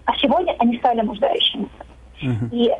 а 0.05 0.15
сегодня 0.17 0.55
они 0.59 0.77
стали 0.79 1.01
нуждающимися. 1.01 1.69
Uh-huh. 2.21 2.49
И 2.51 2.71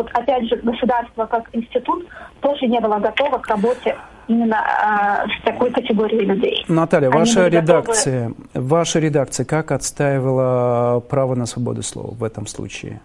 вот 0.00 0.10
опять 0.14 0.48
же 0.48 0.56
государство 0.56 1.26
как 1.26 1.48
институт 1.52 2.06
тоже 2.40 2.66
не 2.66 2.80
было 2.80 2.98
готово 2.98 3.38
к 3.38 3.46
работе 3.48 3.96
именно 4.28 4.56
э, 4.56 5.28
с 5.28 5.44
такой 5.44 5.70
категорией 5.70 6.24
людей. 6.24 6.64
Наталья, 6.68 7.10
ваша 7.10 7.48
редакция, 7.48 8.28
готовы... 8.28 8.66
ваша 8.68 8.98
редакция 8.98 9.44
как 9.44 9.72
отстаивала 9.72 11.00
право 11.00 11.34
на 11.34 11.46
свободу 11.46 11.82
слова 11.82 12.14
в 12.14 12.24
этом 12.24 12.46
случае? 12.46 13.00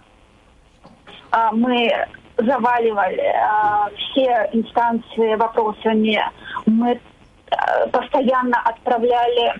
А, 1.31 1.51
мы 1.51 1.91
заваливали 2.37 3.19
а, 3.19 3.89
все 3.97 4.49
инстанции 4.53 5.35
вопросами. 5.35 6.19
Мы 6.65 6.99
а, 7.51 7.87
постоянно 7.87 8.61
отправляли 8.63 9.53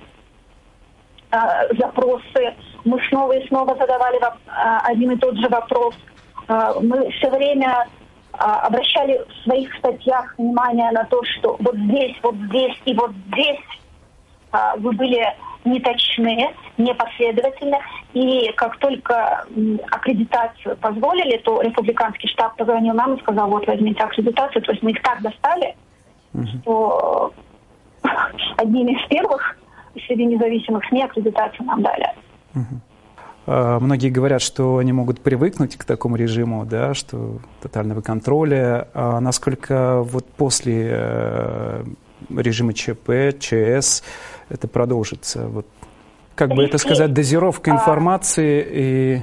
а, 1.32 1.68
запросы. 1.78 2.54
Мы 2.86 3.00
снова 3.10 3.34
и 3.34 3.48
снова 3.48 3.76
задавали 3.76 4.20
а, 4.48 4.80
один 4.86 5.12
и 5.12 5.18
тот 5.18 5.36
же 5.36 5.50
вопрос– 5.50 5.96
мы 6.48 7.10
все 7.12 7.30
время 7.30 7.88
а, 8.34 8.62
обращали 8.68 9.18
в 9.18 9.44
своих 9.44 9.74
статьях 9.76 10.36
внимание 10.38 10.92
на 10.92 11.04
то, 11.06 11.22
что 11.24 11.56
вот 11.60 11.76
здесь, 11.76 12.16
вот 12.22 12.36
здесь 12.36 12.76
и 12.86 12.94
вот 12.94 13.12
здесь 13.32 13.60
а, 14.52 14.76
вы 14.78 14.92
были 14.92 15.26
неточны, 15.64 16.54
непоследовательны. 16.78 17.80
И 18.14 18.52
как 18.56 18.78
только 18.78 19.46
аккредитацию 19.92 20.78
позволили, 20.78 21.38
то 21.38 21.62
республиканский 21.62 22.30
штаб 22.30 22.56
позвонил 22.56 22.94
нам 22.94 23.16
и 23.16 23.22
сказал, 23.22 23.50
вот 23.50 23.66
возьмите 23.68 24.04
аккредитацию. 24.04 24.62
То 24.62 24.72
есть 24.72 24.84
мы 24.84 24.92
их 24.92 25.02
так 25.02 25.22
достали, 25.22 25.76
uh-huh. 26.34 26.62
что 26.62 27.34
одними 28.58 28.92
из 28.92 29.08
первых 29.08 29.58
среди 30.08 30.26
независимых 30.26 30.86
СМИ 30.86 31.04
аккредитацию 31.04 31.66
нам 31.66 31.82
дали. 31.82 32.10
Uh-huh. 32.54 32.80
А, 33.48 33.80
многие 33.80 34.10
говорят, 34.10 34.42
что 34.42 34.78
они 34.78 34.92
могут 34.92 35.22
привыкнуть 35.22 35.76
к 35.76 35.84
такому 35.84 36.16
режиму, 36.16 36.66
да, 36.66 36.94
что 36.94 37.40
тотального 37.62 38.02
контроля. 38.02 38.88
А 38.94 39.20
насколько 39.20 40.02
вот 40.02 40.26
после 40.26 40.88
э, 40.90 41.84
режима 42.36 42.74
ЧП, 42.74 43.38
ЧС 43.40 44.04
это 44.50 44.68
продолжится? 44.68 45.48
Вот, 45.48 45.68
как 46.36 46.50
бы 46.50 46.64
это 46.64 46.78
сказать, 46.78 47.14
дозировка 47.14 47.72
а, 47.72 47.76
информации 47.76 48.68
и 48.70 49.22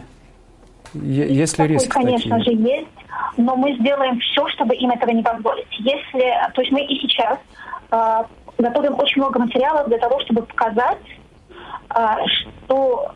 есть 0.95 1.59
ли 1.59 1.67
риск? 1.67 1.91
Конечно 1.93 2.39
такие? 2.39 2.57
же 2.57 2.63
есть. 2.69 2.89
но 3.37 3.57
мы 3.57 3.75
сделаем 3.77 4.19
все, 4.21 4.47
чтобы 4.49 4.75
им 4.75 4.91
этого 4.91 5.11
не 5.11 5.23
позволить. 5.23 5.67
Если, 5.79 6.35
то 6.55 6.61
есть 6.61 6.71
мы 6.71 6.85
и 6.85 7.01
сейчас 7.01 7.39
э, 7.91 8.25
готовим 8.59 8.99
очень 8.99 9.23
много 9.23 9.41
материалов 9.41 9.89
для 9.89 9.99
того, 9.99 10.21
чтобы 10.21 10.43
показать, 10.43 10.99
э, 11.95 12.17
что 12.27 13.15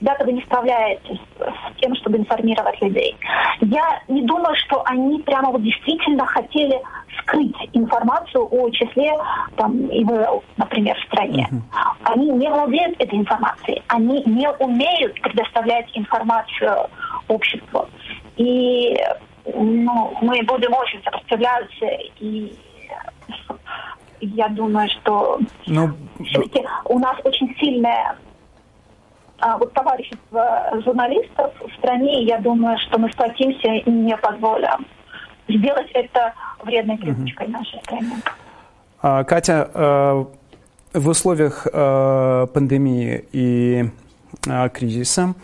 ребята, 0.00 0.24
вы 0.24 0.32
не 0.32 0.42
справляетесь 0.42 1.20
с 1.38 1.80
тем, 1.80 1.94
чтобы 1.96 2.18
информировать 2.18 2.80
людей. 2.82 3.16
Я 3.60 4.02
не 4.08 4.22
думаю, 4.22 4.54
что 4.56 4.82
они 4.84 5.20
прямо 5.22 5.50
вот 5.50 5.62
действительно 5.62 6.26
хотели 6.26 6.80
скрыть 7.20 7.56
информацию 7.72 8.46
о 8.50 8.70
числе 8.70 9.12
там, 9.56 9.86
ИВЛ, 9.86 10.42
например, 10.56 10.96
в 11.00 11.04
стране. 11.06 11.48
Uh-huh. 11.50 12.12
Они 12.12 12.30
не 12.30 12.48
владеют 12.48 13.00
этой 13.00 13.18
информацией, 13.18 13.82
они 13.88 14.22
не 14.26 14.50
умеют 14.50 15.20
предоставлять 15.22 15.86
информацию 15.94 16.88
обществу. 17.28 17.88
И 18.36 18.96
ну, 19.46 20.16
мы 20.20 20.42
будем 20.42 20.74
очень 20.74 21.02
сопротивляться 21.02 21.86
и 22.20 22.52
я 24.20 24.48
думаю, 24.48 24.88
что 24.88 25.38
ну, 25.66 25.90
все-таки 26.24 26.66
у 26.86 26.98
нас 26.98 27.16
очень 27.24 27.54
сильная 27.58 28.16
а, 29.38 29.58
вот 29.58 29.72
товарищество 29.72 30.70
журналистов 30.84 31.52
в 31.60 31.78
стране, 31.78 32.24
я 32.24 32.38
думаю, 32.38 32.78
что 32.78 32.98
мы 32.98 33.10
сплотимся 33.12 33.68
и 33.68 33.90
не 33.90 34.16
позволим 34.16 34.86
сделать 35.48 35.90
это 35.92 36.32
вредной 36.62 36.98
привычкой 36.98 37.46
угу. 37.46 37.52
нашей 37.52 37.80
страны. 37.80 38.12
А, 39.02 39.24
Катя, 39.24 39.70
э, 39.72 40.24
в 40.94 41.08
условиях 41.08 41.66
э, 41.70 42.46
пандемии 42.52 43.24
и 43.32 43.84
э, 44.46 44.68
кризиса 44.70 45.34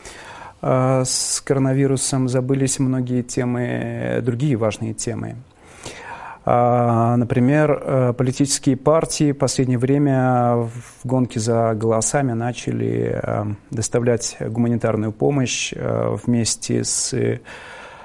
с 0.65 1.41
коронавирусом 1.41 2.29
забылись 2.29 2.79
многие 2.79 3.23
темы, 3.23 4.21
другие 4.23 4.55
важные 4.55 4.95
темы. 4.95 5.35
А, 6.45 7.17
например, 7.17 8.15
политические 8.17 8.77
партии 8.77 9.33
в 9.33 9.39
последнее 9.39 9.79
время 9.79 10.57
в 10.57 11.05
гонке 11.05 11.39
за 11.41 11.75
голосами 11.75 12.33
начали 12.33 13.23
доставлять 13.71 14.37
гуманитарную 14.41 15.13
помощь 15.13 15.73
вместе 15.77 16.85
с 16.85 17.15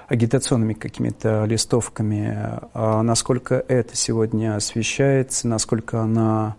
агитационными 0.08 0.74
какими-то 0.74 1.46
листовками. 1.46 2.60
А 2.74 3.02
насколько 3.04 3.64
это 3.68 3.96
сегодня 3.96 4.56
освещается, 4.56 5.48
насколько 5.48 6.02
она 6.02 6.56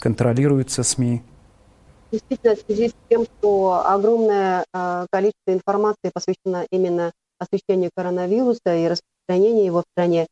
контролируется 0.00 0.82
СМИ? 0.82 1.22
Действительно, 2.10 2.56
в 2.56 2.60
связи 2.60 2.88
с 2.88 2.94
тем, 3.08 3.24
что 3.24 3.86
огромное 3.86 4.64
э, 4.74 5.06
количество 5.12 5.52
информации 5.52 6.10
посвящено 6.12 6.66
именно 6.72 7.12
освещению 7.38 7.90
коронавируса 7.94 8.74
и 8.74 8.88
распространению 8.88 9.66
его 9.66 9.78
в 9.82 9.84
стране, 9.92 10.26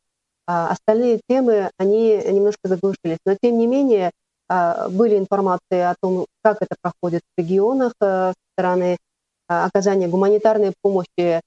остальные 0.51 1.21
темы, 1.27 1.69
они 1.77 2.17
немножко 2.17 2.67
заглушились. 2.67 3.19
Но, 3.25 3.35
тем 3.41 3.57
не 3.57 3.67
менее, 3.67 4.11
а, 4.47 4.89
были 4.89 5.17
информации 5.17 5.79
о 5.79 5.95
том, 6.01 6.25
как 6.43 6.61
это 6.61 6.75
проходит 6.81 7.21
в 7.35 7.41
регионах 7.41 7.93
э, 8.01 8.33
со 8.33 8.33
стороны 8.55 8.97
оказания 9.47 10.07
гуманитарной 10.07 10.73
помощи 10.81 11.41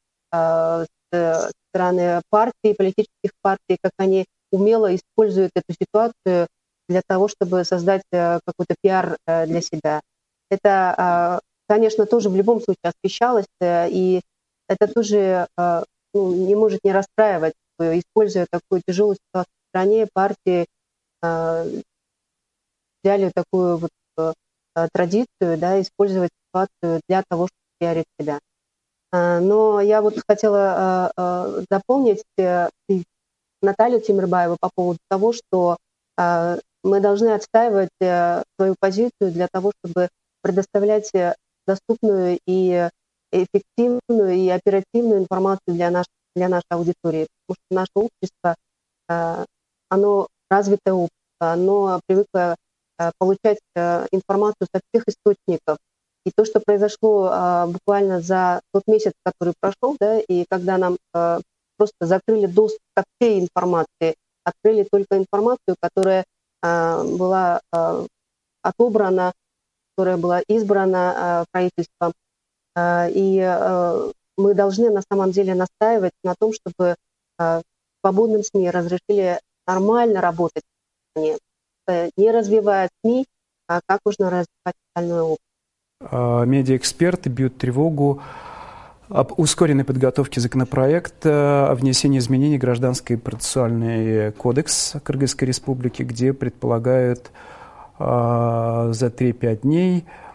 Э, 1.13 1.51
стороны 1.71 2.21
партий, 2.31 2.75
политических 2.75 3.31
партий, 3.41 3.79
как 3.83 3.93
они 3.99 4.27
умело 4.51 4.95
используют 4.95 5.53
эту 5.55 5.75
ситуацию 5.79 6.49
для 6.89 7.03
того, 7.07 7.29
чтобы 7.29 7.65
создать 7.65 8.03
э, 8.13 8.41
какой-то 8.45 8.75
пиар 8.83 9.17
для 9.27 9.61
себя. 9.61 10.01
Это, 10.51 10.95
а, 10.99 11.41
конечно, 11.67 12.05
тоже 12.05 12.29
в 12.29 12.37
любом 12.37 12.61
случае 12.61 12.93
освещалось, 12.93 13.47
и 13.63 14.21
это 14.69 14.87
тоже 14.93 15.47
ну, 16.13 16.35
не 16.35 16.55
может 16.55 16.81
не 16.85 16.93
расстраивать, 16.93 17.55
используя 17.99 18.47
такую 18.51 18.83
тяжелую 18.87 19.17
ситуацию 19.17 19.53
в 19.53 19.69
стране, 19.71 20.09
партии 20.12 20.67
взяли 23.05 23.31
такую 23.35 23.77
вот 23.77 24.35
традицию, 24.93 25.59
да, 25.59 25.81
использовать 25.81 26.31
ситуацию 26.49 27.01
для 27.09 27.23
того, 27.29 27.47
чтобы 27.47 27.62
пиарить 27.79 28.07
себя. 28.18 28.40
Но 29.12 29.81
я 29.81 30.03
вот 30.03 30.18
хотела 30.27 31.12
дополнить 31.71 32.25
э, 32.38 32.68
Наталью 33.61 34.01
Тимирбаеву 34.01 34.57
по 34.61 34.71
поводу 34.75 34.99
того, 35.09 35.33
что 35.33 35.77
мы 36.83 37.01
должны 37.01 37.29
отстаивать 37.29 37.90
э, 38.01 38.42
свою 38.57 38.75
позицию 38.79 39.33
для 39.33 39.49
того, 39.51 39.73
чтобы 39.79 40.09
предоставлять 40.42 41.14
э, 41.14 41.35
доступную 41.66 42.38
и 42.47 42.88
эффективную 43.31 44.33
и 44.35 44.49
оперативную 44.49 45.21
информацию 45.21 45.75
для, 45.75 45.90
наш, 45.90 46.07
для 46.35 46.49
нашей 46.49 46.71
аудитории. 46.71 47.27
Потому 47.47 47.57
что 47.57 47.75
наше 47.75 47.92
общество, 47.95 48.57
оно 49.88 50.29
развитое 50.51 50.95
общество, 50.95 51.12
оно 51.40 52.01
привыкло 52.07 52.57
получать 53.18 53.59
информацию 54.12 54.68
со 54.73 54.81
всех 54.88 55.09
источников, 55.09 55.79
и 56.25 56.31
то, 56.35 56.45
что 56.45 56.61
произошло 56.61 57.66
буквально 57.66 58.21
за 58.21 58.61
тот 58.73 58.85
месяц, 58.87 59.12
который 59.25 59.55
прошел, 59.61 59.97
да, 59.99 60.21
и 60.21 60.45
когда 60.49 60.79
нам 60.79 60.97
просто 61.77 61.97
закрыли 62.01 62.47
доступ 62.47 62.81
ко 62.95 63.03
всей 63.18 63.40
информации, 63.40 64.14
открыли 64.45 64.87
только 64.90 65.18
информацию, 65.18 65.77
которая 65.81 66.25
была 66.62 67.61
отобрана, 68.62 69.33
которая 69.97 70.16
была 70.16 70.40
избрана 70.42 71.45
правительством. 71.51 72.12
И 72.79 73.40
мы 74.37 74.55
должны 74.55 74.90
на 74.90 75.03
самом 75.11 75.31
деле 75.33 75.55
настаивать 75.55 76.12
на 76.25 76.35
том, 76.35 76.53
чтобы 76.53 76.97
а, 77.38 77.62
свободным 78.01 78.42
СМИ 78.42 78.71
разрешили 78.71 79.40
нормально 79.66 80.21
работать 80.21 80.62
не, 81.16 81.37
не 82.16 82.31
развивая 82.31 82.88
СМИ, 83.03 83.27
а 83.68 83.81
как 83.87 84.01
можно 84.05 84.27
развивать 84.27 84.75
остальное 84.88 85.23
общество. 85.23 85.47
А, 86.01 86.45
медиаэксперты 86.45 87.29
бьют 87.29 87.59
тревогу 87.59 88.23
об 89.09 89.38
ускоренной 89.38 89.85
подготовке 89.85 90.40
законопроекта 90.40 91.71
о 91.71 91.75
внесении 91.75 92.18
изменений 92.18 92.57
в 92.57 92.62
Гражданский 92.62 93.16
процессуальный 93.16 94.33
кодекс 94.33 94.95
Кыргызской 95.05 95.45
Республики, 95.45 96.03
где 96.03 96.33
предполагают 96.33 97.31
э, 97.99 98.90
за 98.92 99.07
3-5 99.07 99.61
дней 99.61 100.07
э, 100.07 100.32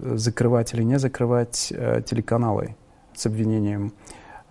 закрывать 0.00 0.74
или 0.74 0.82
не 0.82 0.98
закрывать 0.98 1.72
э, 1.74 2.02
телеканалы 2.04 2.76
с 3.14 3.26
обвинением 3.26 3.92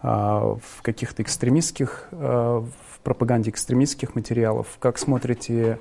э, 0.01 0.07
в 0.07 0.81
каких-то 0.81 1.23
экстремистских, 1.23 2.07
э, 2.11 2.17
в 2.17 2.99
пропаганде 3.03 3.49
экстремистских 3.49 4.15
материалов. 4.15 4.67
Как 4.79 4.97
смотрите 4.97 5.79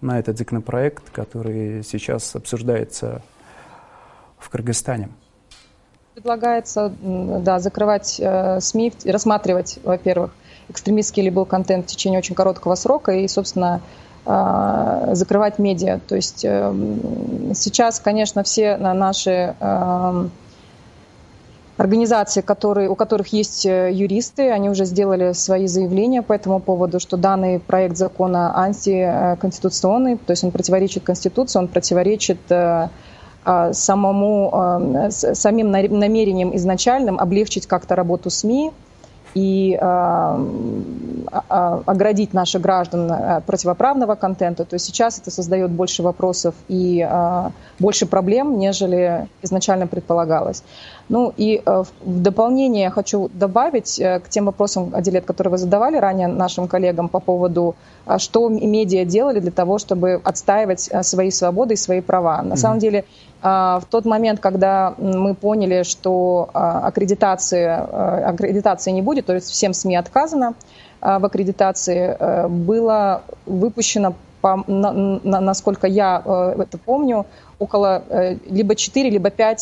на 0.00 0.18
этот 0.18 0.36
законопроект, 0.36 1.10
который 1.10 1.82
сейчас 1.82 2.34
обсуждается 2.36 3.22
в 4.38 4.50
Кыргызстане? 4.50 5.08
Предлагается 6.14 6.92
да, 7.02 7.58
закрывать 7.58 8.20
СМИ, 8.60 8.92
рассматривать, 9.04 9.78
во-первых, 9.82 10.34
экстремистский 10.68 11.22
или 11.22 11.30
был 11.30 11.44
контент 11.44 11.86
в 11.86 11.88
течение 11.88 12.18
очень 12.18 12.34
короткого 12.34 12.74
срока 12.74 13.12
и, 13.12 13.28
собственно, 13.28 13.82
закрывать 14.26 15.58
медиа. 15.58 16.00
То 16.06 16.16
есть 16.16 16.44
э, 16.44 16.74
сейчас, 17.54 18.00
конечно, 18.00 18.42
все 18.42 18.76
наши 18.76 19.54
э, 19.58 20.28
Организации, 21.76 22.40
которые, 22.40 22.88
у 22.88 22.94
которых 22.94 23.28
есть 23.34 23.66
э, 23.66 23.90
юристы, 23.92 24.50
они 24.50 24.70
уже 24.70 24.86
сделали 24.86 25.32
свои 25.32 25.66
заявления 25.66 26.22
по 26.22 26.32
этому 26.32 26.58
поводу, 26.58 27.00
что 27.00 27.18
данный 27.18 27.60
проект 27.60 27.98
закона 27.98 28.58
антиконституционный, 28.58 30.16
то 30.16 30.30
есть 30.30 30.42
он 30.42 30.52
противоречит 30.52 31.02
Конституции, 31.04 31.58
он 31.58 31.68
противоречит 31.68 32.38
э, 32.48 32.88
а, 33.44 33.72
самому, 33.74 34.50
э, 35.06 35.10
самим 35.10 35.70
намерениям 35.70 36.56
изначальным 36.56 37.20
облегчить 37.20 37.66
как-то 37.66 37.94
работу 37.94 38.30
СМИ, 38.30 38.72
и 39.34 39.78
а, 39.78 40.34
а, 40.34 40.40
оградить 41.28 42.34
наших 42.34 42.62
граждан 42.62 43.10
от 43.10 43.44
противоправного 43.44 44.14
контента, 44.14 44.64
то 44.64 44.78
сейчас 44.78 45.18
это 45.18 45.30
создает 45.30 45.70
больше 45.70 46.02
вопросов 46.02 46.54
и 46.68 47.06
а, 47.08 47.52
больше 47.78 48.06
проблем, 48.06 48.58
нежели 48.58 49.28
изначально 49.42 49.86
предполагалось. 49.86 50.62
Ну 51.08 51.32
и 51.36 51.62
в 51.64 51.86
дополнение 52.04 52.84
я 52.84 52.90
хочу 52.90 53.30
добавить 53.32 54.00
э, 54.00 54.18
к 54.18 54.28
тем 54.28 54.46
вопросам, 54.46 54.90
Аделет, 54.92 55.24
которые 55.24 55.52
вы 55.52 55.58
задавали 55.58 55.98
ранее 55.98 56.26
нашим 56.26 56.66
коллегам 56.66 57.08
по 57.08 57.20
поводу, 57.20 57.76
что 58.18 58.48
медиа 58.48 59.04
делали 59.04 59.38
для 59.38 59.52
того, 59.52 59.78
чтобы 59.78 60.20
отстаивать 60.24 60.90
свои 61.02 61.30
свободы 61.30 61.74
и 61.74 61.76
свои 61.76 62.00
права. 62.00 62.42
На 62.42 62.54
mm-hmm. 62.54 62.56
самом 62.56 62.78
деле 62.80 63.04
а, 63.42 63.80
в 63.80 63.84
тот 63.84 64.04
момент, 64.04 64.40
когда 64.40 64.94
мы 64.98 65.34
поняли, 65.34 65.82
что 65.82 66.50
а, 66.52 66.80
аккредитации, 66.88 67.64
а, 67.64 68.30
аккредитации 68.30 68.90
не 68.90 69.02
будет, 69.02 69.26
то 69.26 69.34
есть 69.34 69.50
всем 69.50 69.72
СМИ 69.72 69.96
отказано 69.96 70.54
в 71.18 71.24
аккредитации, 71.24 72.16
было 72.48 73.22
выпущено 73.46 74.14
по, 74.40 74.64
на, 74.66 74.92
на, 74.92 75.40
насколько 75.40 75.86
я 75.86 76.20
это 76.58 76.78
помню, 76.78 77.26
около 77.58 78.02
либо 78.50 78.74
4, 78.74 79.10
либо 79.10 79.30
5 79.30 79.60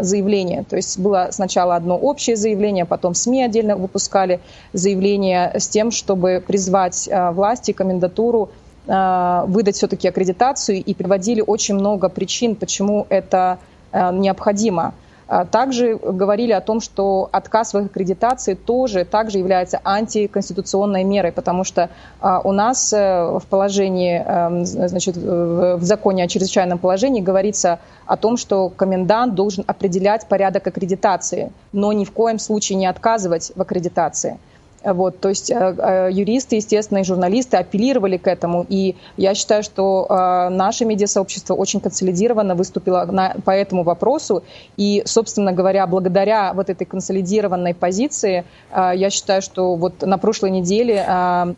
заявлений. 0.00 0.64
То 0.68 0.76
есть 0.76 0.98
было 0.98 1.28
сначала 1.30 1.76
одно 1.76 1.96
общее 1.96 2.36
заявление, 2.36 2.84
потом 2.84 3.14
СМИ 3.14 3.42
отдельно 3.42 3.76
выпускали 3.76 4.40
заявление 4.74 5.52
с 5.58 5.66
тем, 5.68 5.90
чтобы 5.90 6.42
призвать 6.46 7.08
власти, 7.32 7.72
комендатуру 7.72 8.50
выдать 8.86 9.76
все-таки 9.76 10.08
аккредитацию 10.08 10.82
и 10.82 10.94
приводили 10.94 11.42
очень 11.46 11.76
много 11.76 12.08
причин, 12.08 12.54
почему 12.54 13.06
это 13.08 13.58
необходимо. 13.92 14.92
А 15.34 15.46
также 15.46 15.96
говорили 15.96 16.52
о 16.52 16.60
том, 16.60 16.82
что 16.82 17.30
отказ 17.32 17.72
в 17.72 17.78
аккредитации 17.78 18.52
тоже 18.52 19.06
также 19.06 19.38
является 19.38 19.80
антиконституционной 19.82 21.04
мерой, 21.04 21.32
потому 21.32 21.64
что 21.64 21.88
а, 22.20 22.40
у 22.40 22.52
нас 22.52 22.92
э, 22.92 23.38
в 23.38 23.46
положении, 23.48 24.22
эм, 24.22 24.66
значит, 24.66 25.16
в 25.16 25.82
законе 25.82 26.24
о 26.24 26.28
чрезвычайном 26.28 26.76
положении 26.76 27.22
говорится 27.22 27.78
о 28.04 28.18
том, 28.18 28.36
что 28.36 28.68
комендант 28.68 29.34
должен 29.34 29.64
определять 29.66 30.26
порядок 30.26 30.66
аккредитации, 30.66 31.50
но 31.72 31.94
ни 31.94 32.04
в 32.04 32.12
коем 32.12 32.38
случае 32.38 32.76
не 32.76 32.84
отказывать 32.84 33.52
в 33.56 33.62
аккредитации. 33.62 34.38
Вот, 34.84 35.20
то 35.20 35.28
есть 35.28 35.50
э, 35.50 35.54
э, 35.54 36.08
юристы, 36.10 36.56
естественно, 36.56 36.98
и 36.98 37.04
журналисты 37.04 37.56
апеллировали 37.56 38.16
к 38.16 38.26
этому. 38.26 38.66
И 38.68 38.96
я 39.16 39.34
считаю, 39.34 39.62
что 39.62 40.06
э, 40.08 40.48
наше 40.50 40.84
медиасообщество 40.84 41.54
очень 41.54 41.80
консолидированно 41.80 42.54
выступило 42.54 43.04
на, 43.04 43.36
по 43.44 43.52
этому 43.52 43.84
вопросу. 43.84 44.42
И, 44.76 45.02
собственно 45.04 45.52
говоря, 45.52 45.86
благодаря 45.86 46.52
вот 46.52 46.68
этой 46.68 46.84
консолидированной 46.84 47.74
позиции, 47.74 48.44
я 48.72 49.10
считаю, 49.10 49.42
что 49.42 49.76
вот 49.76 50.02
на 50.02 50.18
прошлой 50.18 50.50
неделе 50.50 51.04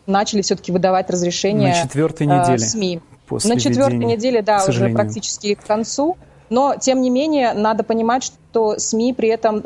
начали 0.05 0.41
все-таки 0.41 0.71
выдавать 0.71 1.09
разрешения 1.09 1.69
на 1.69 1.83
четвертой 1.83 2.27
неделе 2.27 2.59
СМИ. 2.59 3.01
После 3.27 3.53
на 3.53 3.59
четвертой 3.59 4.05
неделе, 4.05 4.41
да, 4.41 4.63
уже 4.67 4.89
практически 4.89 5.55
к 5.55 5.65
концу. 5.65 6.17
Но, 6.49 6.75
тем 6.79 7.01
не 7.01 7.09
менее, 7.09 7.53
надо 7.53 7.83
понимать, 7.83 8.23
что 8.23 8.77
СМИ 8.77 9.13
при 9.13 9.29
этом 9.29 9.63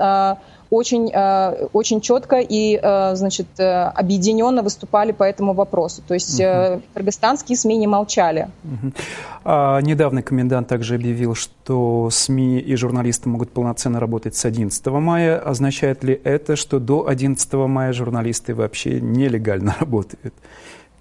очень, 0.69 1.11
э, 1.11 1.67
очень 1.73 1.99
четко 1.99 2.37
и, 2.37 2.79
э, 2.81 3.15
значит, 3.15 3.47
э, 3.57 3.63
объединенно 3.63 4.61
выступали 4.61 5.11
по 5.11 5.23
этому 5.23 5.53
вопросу. 5.53 6.01
То 6.07 6.13
есть 6.13 6.39
угу. 6.39 6.81
кыргызстанские 6.93 7.57
СМИ 7.57 7.77
не 7.77 7.87
молчали. 7.87 8.49
Угу. 8.63 8.93
А, 9.45 9.81
недавно 9.81 10.21
комендант 10.21 10.67
также 10.67 10.95
объявил, 10.95 11.33
что 11.33 12.09
СМИ 12.11 12.59
и 12.59 12.75
журналисты 12.75 13.29
могут 13.29 13.51
полноценно 13.51 13.99
работать 13.99 14.35
с 14.35 14.45
11 14.45 14.85
мая. 14.87 15.39
Означает 15.39 16.03
ли 16.03 16.19
это, 16.23 16.55
что 16.55 16.79
до 16.79 17.07
11 17.07 17.53
мая 17.53 17.91
журналисты 17.91 18.53
вообще 18.53 19.01
нелегально 19.01 19.75
работают? 19.79 20.33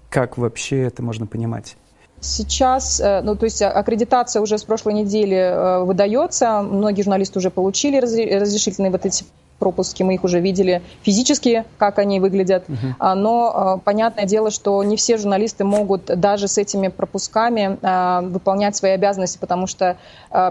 Как 0.09 0.37
вообще 0.37 0.81
это 0.81 1.03
можно 1.03 1.27
понимать? 1.27 1.75
Сейчас, 2.21 3.01
ну, 3.23 3.35
то 3.37 3.45
есть 3.45 3.61
аккредитация 3.61 4.41
уже 4.41 4.57
с 4.57 4.65
прошлой 4.65 4.93
недели 4.93 5.85
выдается, 5.85 6.61
многие 6.63 7.03
журналисты 7.03 7.39
уже 7.39 7.49
получили 7.49 7.97
разрешительные 7.97 8.91
вот 8.91 9.05
эти 9.05 9.23
пропуски, 9.59 10.01
мы 10.03 10.15
их 10.15 10.23
уже 10.23 10.39
видели 10.39 10.81
физически, 11.03 11.65
как 11.77 11.99
они 11.99 12.19
выглядят. 12.19 12.63
Uh-huh. 12.67 13.13
Но 13.15 13.51
а, 13.53 13.77
понятное 13.77 14.25
дело, 14.25 14.49
что 14.49 14.83
не 14.83 14.95
все 14.95 15.17
журналисты 15.17 15.65
могут 15.65 16.05
даже 16.05 16.47
с 16.47 16.57
этими 16.57 16.87
пропусками 16.87 17.77
а, 17.81 18.21
выполнять 18.21 18.75
свои 18.75 18.91
обязанности, 18.91 19.37
потому 19.37 19.67
что 19.67 19.97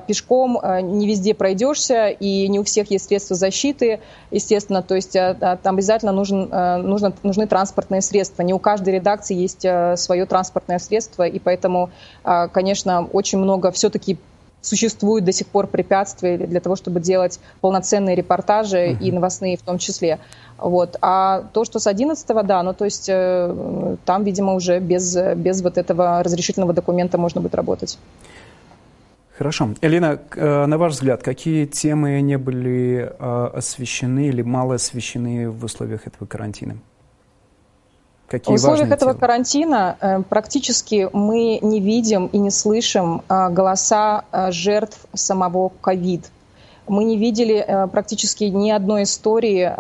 пешком 0.07 0.61
не 0.83 1.07
везде 1.07 1.35
пройдешься, 1.35 2.09
и 2.09 2.49
не 2.49 2.59
у 2.59 2.65
всех 2.65 2.91
есть 2.91 3.07
средства 3.07 3.37
защиты, 3.37 4.01
естественно. 4.31 4.83
То 4.83 4.97
есть 4.97 5.13
там 5.13 5.59
обязательно 5.65 6.13
нужен, 6.13 6.49
нужно, 6.83 7.13
нужны 7.23 7.47
транспортные 7.47 8.03
средства. 8.03 8.43
Не 8.43 8.53
у 8.53 8.59
каждой 8.59 8.95
редакции 8.95 9.35
есть 9.35 9.65
свое 10.01 10.27
транспортное 10.27 10.79
средство, 10.79 11.23
и 11.23 11.39
поэтому, 11.39 11.91
конечно, 12.53 13.07
очень 13.13 13.39
много 13.39 13.71
все-таки 13.71 14.19
существуют 14.69 15.25
до 15.25 15.33
сих 15.33 15.47
пор 15.47 15.67
препятствия 15.67 16.37
для 16.39 16.61
того, 16.61 16.77
чтобы 16.77 17.01
делать 17.01 17.41
полноценные 17.61 18.15
репортажи 18.15 18.79
uh-huh. 18.79 19.01
и 19.01 19.13
новостные 19.13 19.57
в 19.57 19.63
том 19.63 19.79
числе. 19.79 20.19
Вот. 20.59 20.97
А 21.01 21.45
то, 21.53 21.65
что 21.65 21.79
с 21.79 21.87
11 21.87 22.47
да, 22.47 22.63
ну 22.63 22.75
то 22.75 22.85
есть 22.85 23.09
э, 23.09 23.97
там, 24.05 24.25
видимо, 24.25 24.55
уже 24.55 24.81
без, 24.81 25.17
без 25.37 25.63
вот 25.63 25.79
этого 25.79 26.23
разрешительного 26.23 26.73
документа 26.73 27.19
можно 27.19 27.41
будет 27.41 27.55
работать. 27.55 27.99
Хорошо. 29.39 29.69
Элина, 29.83 30.19
э, 30.35 30.67
на 30.67 30.79
ваш 30.79 30.95
взгляд, 30.95 31.23
какие 31.23 31.65
темы 31.67 32.21
не 32.21 32.37
были 32.37 33.09
э, 33.19 33.51
освещены 33.55 34.27
или 34.27 34.43
мало 34.43 34.75
освещены 34.75 35.49
в 35.49 35.65
условиях 35.65 36.09
этого 36.09 36.27
карантина? 36.27 36.77
Какие 38.29 38.55
в 38.55 38.59
условиях 38.59 38.91
этого 38.91 39.13
темы? 39.13 39.21
карантина 39.21 39.97
э, 40.01 40.23
практически 40.29 41.09
мы 41.13 41.59
не 41.63 41.81
видим 41.81 42.27
и 42.27 42.39
не 42.39 42.51
слышим 42.51 43.23
э, 43.29 43.49
голоса 43.49 44.25
э, 44.31 44.53
жертв 44.53 44.99
самого 45.15 45.71
ковид. 45.81 46.31
Мы 46.87 47.05
не 47.05 47.19
видели 47.19 47.87
практически 47.93 48.45
ни 48.45 48.71
одной 48.71 49.03
истории 49.03 49.71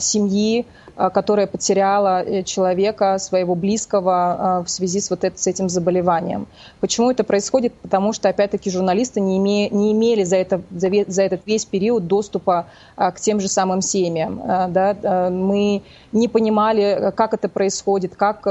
семьи, 0.00 0.66
Э, 0.98 1.10
которая 1.10 1.46
потеряла 1.46 2.22
э, 2.22 2.42
человека, 2.42 3.18
своего 3.18 3.54
близкого 3.54 4.60
э, 4.60 4.64
в 4.64 4.70
связи 4.70 5.00
с, 5.00 5.10
вот 5.10 5.24
это, 5.24 5.38
с 5.38 5.46
этим 5.46 5.68
заболеванием. 5.68 6.46
Почему 6.80 7.10
это 7.10 7.22
происходит? 7.22 7.74
Потому 7.74 8.14
что, 8.14 8.30
опять-таки, 8.30 8.70
журналисты 8.70 9.20
не, 9.20 9.36
име, 9.36 9.68
не 9.68 9.92
имели 9.92 10.24
за, 10.24 10.36
это, 10.36 10.62
за, 10.70 10.88
за 11.06 11.22
этот 11.22 11.42
весь 11.44 11.66
период 11.66 12.06
доступа 12.06 12.66
к 12.96 13.16
тем 13.20 13.40
же 13.40 13.48
самым 13.48 13.82
семьям. 13.82 14.40
Да? 14.70 15.28
Мы 15.30 15.82
не 16.12 16.28
понимали, 16.28 17.12
как 17.14 17.34
это 17.34 17.48
происходит, 17.48 18.16
как, 18.16 18.42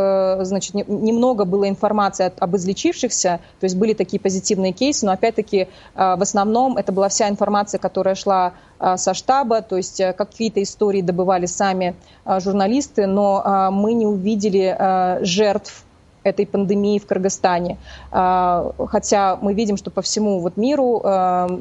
значит, 0.46 0.76
немного 0.88 1.46
было 1.46 1.68
информации 1.68 2.32
об 2.38 2.56
излечившихся, 2.56 3.40
то 3.60 3.64
есть 3.64 3.76
были 3.76 3.94
такие 3.94 4.20
позитивные 4.20 4.72
кейсы, 4.72 5.06
но, 5.06 5.14
опять-таки, 5.14 5.68
в 5.96 6.22
основном 6.22 6.78
это 6.78 6.92
была 6.92 7.10
вся 7.10 7.30
информация, 7.30 7.80
которая 7.80 8.16
шла 8.16 8.54
а, 8.75 8.75
со 8.80 9.14
штаба, 9.14 9.62
то 9.62 9.78
есть 9.78 10.00
э, 10.00 10.14
какие-то 10.14 10.62
истории 10.62 11.02
добывали 11.02 11.46
сами 11.46 11.96
а, 12.24 12.40
журналисты, 12.40 13.08
но 13.08 13.42
а, 13.44 13.72
мы 13.72 13.94
не 13.94 14.06
увидели 14.06 14.78
жертв 15.22 15.84
этой 16.24 16.48
пандемии 16.48 16.98
в 16.98 17.06
Кыргызстане. 17.06 17.78
Хотя 18.10 19.38
мы 19.40 19.54
видим, 19.54 19.78
что 19.78 19.92
по 19.92 20.02
всему 20.02 20.40
вот 20.40 20.58
миру 20.58 21.00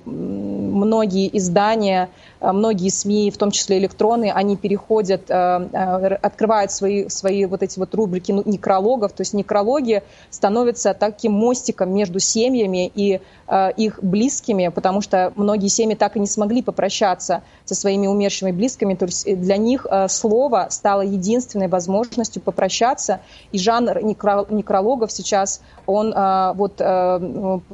многие 0.07 1.37
издания 1.37 2.09
многие 2.52 2.88
СМИ, 2.88 3.30
в 3.30 3.38
том 3.38 3.50
числе 3.50 3.78
электронные, 3.78 4.33
они 4.33 4.57
переходят, 4.57 5.30
э, 5.30 5.68
э, 5.72 6.14
открывают 6.22 6.72
свои, 6.72 7.09
свои 7.09 7.46
вот 7.46 7.62
эти 7.62 7.78
вот 7.78 7.94
рубрики 7.94 8.33
ну, 8.33 8.42
некрологов, 8.44 9.12
то 9.12 9.22
есть 9.22 9.35
некрологи 9.35 10.02
становятся 10.30 10.94
таким 10.94 11.33
мостиком 11.33 11.94
между 11.94 12.18
семьями 12.18 12.90
и 12.94 13.20
их 13.76 14.02
близкими, 14.02 14.68
потому 14.68 15.02
что 15.02 15.33
многие 15.37 15.68
семьи 15.68 15.94
так 15.94 16.16
и 16.16 16.20
не 16.20 16.26
смогли 16.26 16.62
попрощаться 16.62 17.42
со 17.66 17.74
своими 17.74 18.07
умершими 18.07 18.52
близкими, 18.52 18.94
то 18.94 19.04
есть 19.04 19.38
для 19.38 19.59
них 19.59 19.87
слово 20.09 20.68
стало 20.70 21.02
единственной 21.02 21.68
возможностью 21.68 22.40
попрощаться, 22.40 23.20
и 23.52 23.59
жанр 23.59 24.02
некрологов 24.02 25.12
сейчас, 25.12 25.61
он 25.85 26.14
вот 26.57 26.76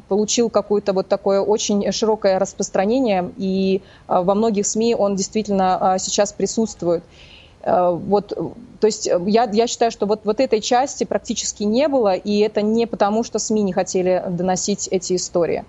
получил 0.09 0.51
какое-то 0.51 0.93
вот 0.93 1.07
такое 1.07 1.41
очень 1.41 1.93
широкое 1.93 2.41
распространение, 2.41 3.31
и 3.37 3.81
во 4.09 4.35
многих 4.35 4.60
многих 4.61 4.67
СМИ 4.67 4.95
он 4.95 5.17
действительно 5.17 5.95
а, 5.95 5.99
сейчас 5.99 6.33
присутствует. 6.33 7.03
Э, 7.63 7.91
вот, 7.91 8.29
то 8.81 8.87
есть 8.87 9.07
э, 9.07 9.19
я, 9.27 9.49
я 9.53 9.67
считаю, 9.67 9.91
что 9.91 10.07
вот, 10.07 10.21
вот 10.25 10.41
этой 10.41 10.61
части 10.61 11.05
практически 11.05 11.65
не 11.65 11.89
было, 11.89 12.15
и 12.15 12.39
это 12.41 12.63
не 12.63 12.87
потому, 12.87 13.25
что 13.25 13.39
СМИ 13.39 13.63
не 13.63 13.73
хотели 13.73 14.23
доносить 14.29 14.89
эти 14.91 15.17
истории. 15.17 15.65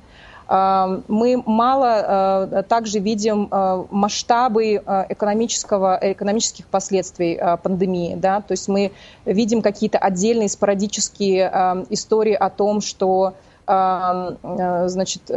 Э, 0.50 1.02
мы 1.08 1.44
мало 1.46 2.64
также 2.68 3.00
видим 3.00 3.50
масштабы 3.92 4.82
экономического, 5.10 6.00
экономических 6.02 6.66
последствий 6.68 7.40
пандемии. 7.64 8.16
Да? 8.16 8.42
То 8.42 8.54
есть 8.54 8.68
мы 8.68 8.92
видим 9.26 9.62
какие-то 9.62 9.98
отдельные 9.98 10.50
спорадические 10.50 11.86
истории 11.90 12.34
о 12.34 12.50
том, 12.50 12.82
что 12.82 13.34
значит, 13.68 15.32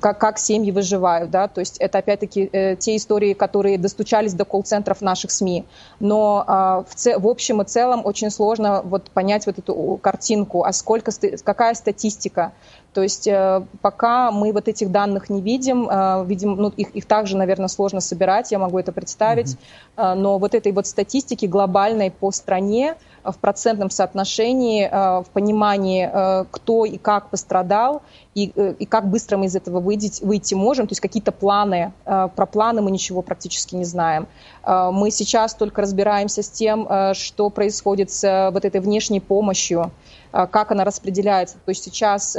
как, 0.00 0.18
как 0.18 0.38
семьи 0.38 0.70
выживают, 0.70 1.30
да, 1.30 1.48
то 1.48 1.60
есть 1.60 1.78
это 1.78 1.98
опять-таки 1.98 2.48
э, 2.52 2.76
те 2.76 2.96
истории, 2.96 3.32
которые 3.34 3.78
достучались 3.78 4.34
до 4.34 4.44
колл-центров 4.44 5.00
наших 5.00 5.30
СМИ, 5.30 5.64
но 6.00 6.44
э, 6.46 6.84
в, 6.88 6.94
ц- 6.94 7.18
в 7.18 7.26
общем 7.26 7.62
и 7.62 7.64
целом 7.64 8.02
очень 8.04 8.30
сложно 8.30 8.82
вот 8.84 9.10
понять 9.10 9.46
вот 9.46 9.58
эту 9.58 9.98
картинку, 10.02 10.64
а 10.64 10.72
сколько, 10.72 11.10
какая 11.44 11.74
статистика, 11.74 12.52
то 12.92 13.02
есть 13.02 13.26
э, 13.26 13.62
пока 13.82 14.30
мы 14.30 14.52
вот 14.52 14.68
этих 14.68 14.90
данных 14.90 15.30
не 15.30 15.42
видим, 15.42 15.88
э, 15.90 16.24
видим, 16.26 16.56
ну, 16.56 16.68
их, 16.68 16.90
их 16.90 17.06
также, 17.06 17.36
наверное, 17.36 17.68
сложно 17.68 18.00
собирать, 18.00 18.52
я 18.52 18.58
могу 18.58 18.78
это 18.78 18.92
представить, 18.92 19.56
mm-hmm. 19.96 20.14
но 20.14 20.38
вот 20.38 20.54
этой 20.54 20.72
вот 20.72 20.86
статистики 20.86 21.46
глобальной 21.46 22.10
по 22.10 22.30
стране, 22.30 22.96
в 23.22 23.38
процентном 23.38 23.90
соотношении, 23.90 24.88
в 24.88 25.26
понимании, 25.32 26.08
кто 26.52 26.84
и 26.84 26.96
как 26.96 27.28
пострадал, 27.28 28.02
и, 28.36 28.52
э, 28.54 28.74
и 28.78 28.84
как 28.84 29.08
быстро 29.08 29.38
мы 29.38 29.46
из 29.46 29.56
этого 29.56 29.80
выйти, 29.80 30.22
выйти 30.22 30.54
можем, 30.54 30.86
то 30.86 30.92
есть 30.92 31.00
какие-то 31.00 31.32
планы. 31.32 31.94
Э, 32.04 32.28
про 32.36 32.44
планы 32.44 32.82
мы 32.82 32.90
ничего 32.90 33.22
практически 33.22 33.74
не 33.74 33.86
знаем. 33.86 34.28
Э, 34.62 34.90
мы 34.92 35.10
сейчас 35.10 35.54
только 35.54 35.80
разбираемся 35.80 36.42
с 36.42 36.50
тем, 36.50 36.86
что 37.14 37.48
происходит 37.48 38.10
с 38.10 38.50
вот 38.52 38.64
этой 38.64 38.80
внешней 38.80 39.20
помощью, 39.20 39.90
как 40.32 40.70
она 40.70 40.84
распределяется. 40.84 41.56
То 41.64 41.70
есть 41.70 41.82
сейчас 41.82 42.36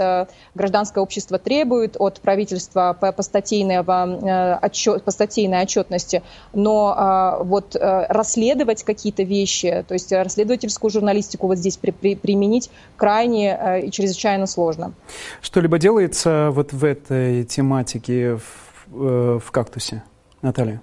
гражданское 0.54 1.00
общество 1.00 1.40
требует 1.40 1.96
от 1.98 2.22
правительства 2.22 2.96
постатейного 3.00 4.58
отчет, 4.62 5.04
постатейной 5.04 5.64
отчетности, 5.64 6.22
но 6.54 7.40
вот 7.42 7.76
расследовать 7.80 8.84
какие-то 8.84 9.24
вещи, 9.24 9.84
то 9.88 9.96
есть 9.96 10.12
расследовательскую 10.12 10.92
журналистику 10.92 11.48
вот 11.48 11.58
здесь 11.58 11.78
при, 11.78 11.90
при, 11.90 12.16
применить 12.16 12.70
крайне 12.98 13.82
и 13.86 13.90
чрезвычайно 13.90 14.46
сложно. 14.46 14.94
Что-либо 15.42 15.80
делается 15.88 16.50
вот 16.52 16.74
в 16.74 16.84
этой 16.84 17.46
тематике 17.46 18.36
в, 18.36 19.40
в 19.40 19.52
«Кактусе», 19.52 20.04
Наталья? 20.42 20.82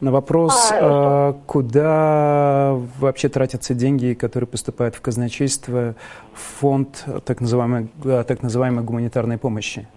На 0.00 0.12
вопрос, 0.12 0.70
а, 0.70 0.78
а, 0.80 1.32
куда 1.46 2.74
вообще 3.00 3.28
тратятся 3.28 3.74
деньги, 3.74 4.14
которые 4.14 4.46
поступают 4.46 4.94
в 4.94 5.00
казначейство, 5.00 5.96
в 6.32 6.60
фонд 6.60 7.04
так 7.24 7.40
называемой, 7.40 7.88
так 8.04 8.44
называемой 8.44 8.84
гуманитарной 8.84 9.38
помощи? 9.38 9.88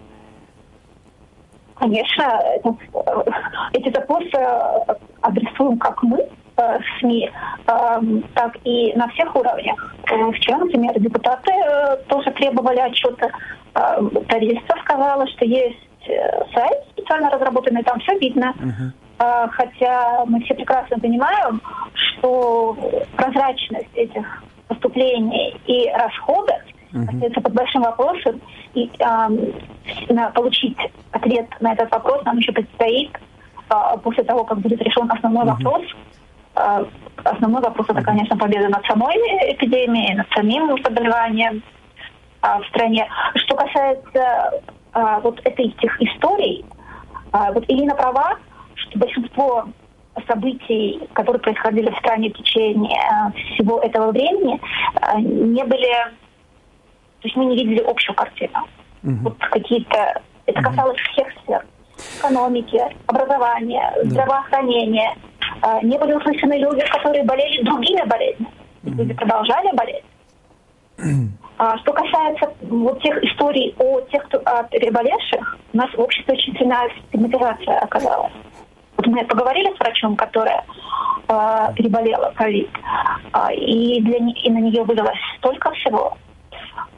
Конечно, 1.76 2.24
это, 2.56 2.76
эти 3.74 3.94
запросы 3.94 4.38
адресуем 5.20 5.78
как 5.78 6.02
мы, 6.02 6.18
э, 6.56 6.78
СМИ, 6.98 7.30
эм, 7.68 8.24
так 8.34 8.56
и 8.64 8.92
на 8.96 9.06
всех 9.10 9.36
уровнях. 9.36 9.94
Э, 10.10 10.32
вчера, 10.32 10.58
например, 10.58 10.98
депутаты 10.98 11.52
э, 11.52 11.96
тоже 12.08 12.32
требовали 12.32 12.80
отчета. 12.80 13.30
Правительство 13.72 14.76
сказало, 14.84 15.26
что 15.28 15.44
есть 15.44 15.78
сайт 16.54 16.78
специально 16.92 17.30
разработанный, 17.30 17.82
там 17.82 18.00
все 18.00 18.18
видно. 18.18 18.54
Uh-huh 18.58 18.92
а, 19.20 19.48
хотя 19.48 20.24
мы 20.26 20.40
все 20.40 20.54
прекрасно 20.54 20.98
понимаем, 20.98 21.60
что 21.92 22.74
прозрачность 23.16 23.94
этих 23.94 24.42
поступлений 24.66 25.54
и 25.66 25.90
расходов 25.90 26.56
uh-huh. 26.92 27.06
остается 27.06 27.40
под 27.42 27.52
большим 27.52 27.82
вопросом. 27.82 28.40
И 28.72 28.90
э, 28.98 30.30
получить 30.34 30.78
ответ 31.10 31.48
на 31.60 31.74
этот 31.74 31.90
вопрос 31.90 32.24
нам 32.24 32.38
еще 32.38 32.52
предстоит 32.52 33.10
э, 33.68 33.74
после 34.02 34.24
того, 34.24 34.44
как 34.44 34.58
будет 34.60 34.80
решен 34.80 35.10
основной 35.12 35.44
uh-huh. 35.44 35.64
вопрос. 35.64 35.82
Э, 36.56 36.84
основной 37.22 37.60
вопрос 37.60 37.88
это, 37.90 38.00
конечно, 38.00 38.38
победа 38.38 38.70
над 38.70 38.86
самой 38.86 39.16
эпидемией, 39.52 40.14
над 40.14 40.28
самим 40.34 40.82
заболеванием 40.82 41.58
э, 41.58 41.79
в 42.42 42.64
стране. 42.68 43.06
Что 43.36 43.56
касается 43.56 44.62
э, 44.94 45.20
вот 45.22 45.40
этих 45.44 46.00
историй, 46.00 46.64
э, 47.32 47.52
вот 47.52 47.64
Ирина 47.68 47.94
права, 47.94 48.38
что 48.74 48.98
большинство 48.98 49.66
событий, 50.26 51.00
которые 51.12 51.40
происходили 51.40 51.90
в 51.90 51.98
стране 51.98 52.30
в 52.30 52.34
течение 52.34 53.32
всего 53.54 53.80
этого 53.80 54.10
времени, 54.10 54.60
не 55.18 55.64
были... 55.64 55.92
То 57.20 57.28
есть 57.28 57.36
мы 57.36 57.44
не 57.46 57.56
видели 57.56 57.80
общую 57.80 58.16
картину. 58.16 58.66
Угу. 59.02 59.14
Вот 59.22 59.38
какие-то... 59.38 60.20
Это 60.46 60.62
касалось 60.62 61.00
угу. 61.00 61.12
всех 61.12 61.28
сфер. 61.42 61.66
Экономики, 62.18 62.82
образования, 63.06 63.92
да. 63.96 64.10
здравоохранения. 64.10 65.14
Не 65.82 65.98
были 65.98 66.14
услышаны 66.14 66.54
люди, 66.54 66.84
которые 66.86 67.24
болели 67.24 67.62
другими 67.62 68.02
болезнями. 68.06 68.52
Угу. 68.82 68.94
Люди 68.94 69.14
продолжали 69.14 69.76
болеть. 69.76 70.04
А, 71.62 71.76
что 71.80 71.92
касается 71.92 72.54
вот 72.62 73.02
тех 73.02 73.22
историй 73.22 73.74
о 73.78 74.00
тех, 74.10 74.24
кто 74.24 74.38
о 74.46 74.62
переболевших, 74.62 75.58
у 75.74 75.76
нас 75.76 75.90
в 75.92 76.00
обществе 76.00 76.32
очень 76.32 76.56
сильная 76.56 76.88
стигматизация 77.08 77.80
оказалась. 77.80 78.32
Вот 78.96 79.06
мы 79.06 79.22
поговорили 79.26 79.70
с 79.76 79.78
врачом, 79.78 80.16
которая 80.16 80.64
э, 81.28 81.74
переболела 81.76 82.32
ковид, 82.34 82.70
э, 83.34 83.54
и, 83.56 84.00
для, 84.00 84.16
и 84.16 84.50
на 84.50 84.56
нее 84.56 84.84
выдалось 84.84 85.18
столько 85.36 85.70
всего, 85.72 86.16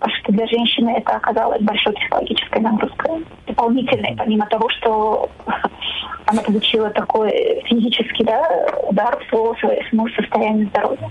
что 0.01 0.33
для 0.33 0.47
женщины 0.47 0.91
это 0.97 1.17
оказалось 1.17 1.63
большой 1.63 1.95
психологической 1.95 2.63
нагрузкой. 2.63 3.27
Дополнительной, 3.49 4.15
помимо 4.17 4.47
того, 4.47 4.69
что 4.69 5.29
она 6.27 6.41
получила 6.41 6.91
такой 6.91 7.65
физический 7.65 8.23
да, 8.23 8.69
удар 8.89 9.19
по 9.29 9.57
своему 9.57 10.07
состоянию 10.11 10.69
здоровья. 10.69 11.11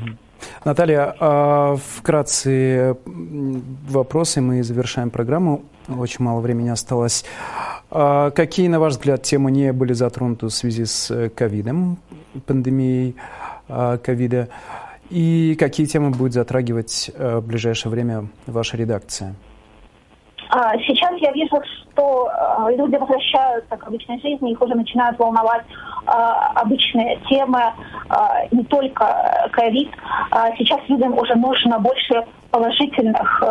Наталья, 0.64 1.16
а 1.20 1.76
вкратце 1.76 2.96
вопросы, 3.06 4.42
мы 4.42 4.62
завершаем 4.62 5.10
программу. 5.10 5.64
Очень 5.88 6.24
мало 6.24 6.40
времени 6.40 6.70
осталось. 6.70 7.26
А 7.90 8.30
какие, 8.30 8.68
на 8.68 8.80
ваш 8.80 8.94
взгляд, 8.94 9.24
темы 9.24 9.50
не 9.50 9.74
были 9.74 9.94
затронуты 9.94 10.46
в 10.46 10.52
связи 10.52 10.86
с 10.86 11.10
э, 11.10 11.30
ковидом, 11.30 11.98
пандемией 12.46 13.16
а, 13.68 13.98
ковида? 13.98 14.50
И 15.10 15.56
какие 15.60 15.88
темы 15.88 16.12
будет 16.12 16.34
затрагивать 16.34 17.10
э, 17.16 17.40
в 17.40 17.48
ближайшее 17.48 17.92
время 17.92 18.28
ваша 18.46 18.78
редакция? 18.78 19.34
А, 20.52 20.78
сейчас 20.80 21.12
я 21.20 21.32
вижу, 21.32 21.62
что 21.94 22.30
э, 22.30 22.76
люди 22.76 22.96
возвращаются 22.98 23.78
к 23.78 23.88
обычной 23.88 24.20
жизни, 24.20 24.52
их 24.52 24.62
уже 24.62 24.76
начинают 24.76 25.18
волновать 25.18 25.64
обычные 26.04 27.18
темы, 27.30 27.62
не 28.50 28.64
только 28.66 29.48
ковид. 29.52 29.92
Сейчас 30.58 30.80
людям 30.88 31.16
уже 31.16 31.36
нужно 31.36 31.78
больше 31.78 32.26
положительных 32.50 33.44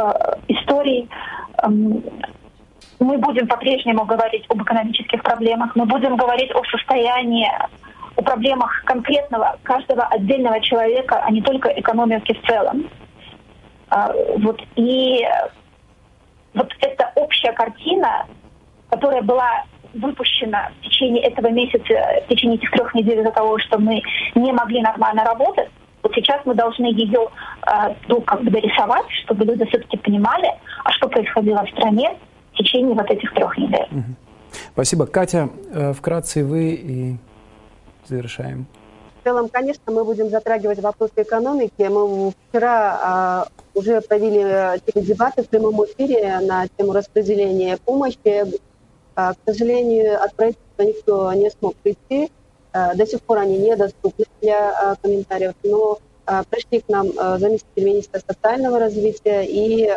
историй, 0.48 1.08
эм, 1.62 2.02
мы 3.00 3.16
будем 3.18 3.48
по-прежнему 3.48 4.04
говорить 4.04 4.44
об 4.48 4.62
экономических 4.62 5.22
проблемах, 5.22 5.74
мы 5.74 5.86
будем 5.86 6.16
говорить 6.16 6.50
о 6.54 6.62
состоянии, 6.64 7.50
о 8.16 8.22
проблемах 8.22 8.84
конкретного 8.84 9.56
каждого 9.62 10.04
отдельного 10.04 10.60
человека, 10.60 11.22
а 11.24 11.30
не 11.30 11.40
только 11.40 11.70
экономики 11.70 12.34
в 12.34 12.46
целом. 12.46 12.84
А, 13.88 14.12
вот, 14.38 14.60
и 14.76 15.26
вот 16.54 16.72
эта 16.80 17.12
общая 17.14 17.52
картина, 17.52 18.26
которая 18.88 19.22
была 19.22 19.64
выпущена 19.94 20.70
в 20.80 20.84
течение 20.84 21.22
этого 21.24 21.48
месяца, 21.48 21.82
в 22.24 22.28
течение 22.28 22.56
этих 22.58 22.70
трех 22.70 22.94
недель 22.94 23.20
из-за 23.20 23.32
того, 23.32 23.58
что 23.58 23.78
мы 23.78 24.02
не 24.34 24.52
могли 24.52 24.80
нормально 24.80 25.24
работать, 25.24 25.68
вот 26.02 26.14
сейчас 26.14 26.40
мы 26.44 26.54
должны 26.54 26.86
ее 26.86 27.28
э, 27.66 27.94
ну, 28.08 28.20
как 28.22 28.42
бы 28.42 28.50
дорисовать, 28.50 29.06
чтобы 29.24 29.44
люди 29.44 29.66
все-таки 29.66 29.96
понимали, 29.98 30.48
а 30.84 30.90
что 30.92 31.08
происходило 31.08 31.64
в 31.64 31.70
стране, 31.70 32.16
в 32.52 32.56
течение 32.56 32.94
вот 32.94 33.10
этих 33.10 33.32
трех 33.34 33.56
недель. 33.58 33.86
Спасибо. 34.72 35.06
Катя, 35.06 35.50
э, 35.72 35.92
вкратце 35.92 36.44
вы 36.44 36.72
и 36.72 37.16
завершаем. 38.06 38.66
В 39.20 39.24
целом, 39.24 39.48
конечно, 39.50 39.92
мы 39.92 40.04
будем 40.04 40.30
затрагивать 40.30 40.80
вопросы 40.80 41.12
экономики. 41.16 41.86
Мы 41.88 42.32
вчера 42.48 42.98
а, 43.02 43.46
уже 43.74 44.00
провели 44.00 44.40
э, 44.42 44.78
дебаты 44.94 45.42
в 45.42 45.48
прямом 45.48 45.84
эфире 45.84 46.40
на 46.40 46.66
тему 46.68 46.92
распределения 46.92 47.76
помощи. 47.76 48.46
А, 49.14 49.34
к 49.34 49.38
сожалению, 49.46 50.22
от 50.22 50.34
правительства 50.34 50.82
никто 50.82 51.32
не 51.32 51.50
смог 51.50 51.74
прийти. 51.76 52.30
А, 52.72 52.94
до 52.94 53.06
сих 53.06 53.20
пор 53.22 53.38
они 53.38 53.58
недоступны 53.58 54.24
для 54.40 54.70
а, 54.70 54.96
комментариев, 54.96 55.54
но 55.62 55.98
пришли 56.48 56.80
к 56.80 56.88
нам 56.88 57.10
заместитель 57.40 57.84
министра 57.84 58.20
социального 58.24 58.78
развития 58.78 59.42
и 59.42 59.90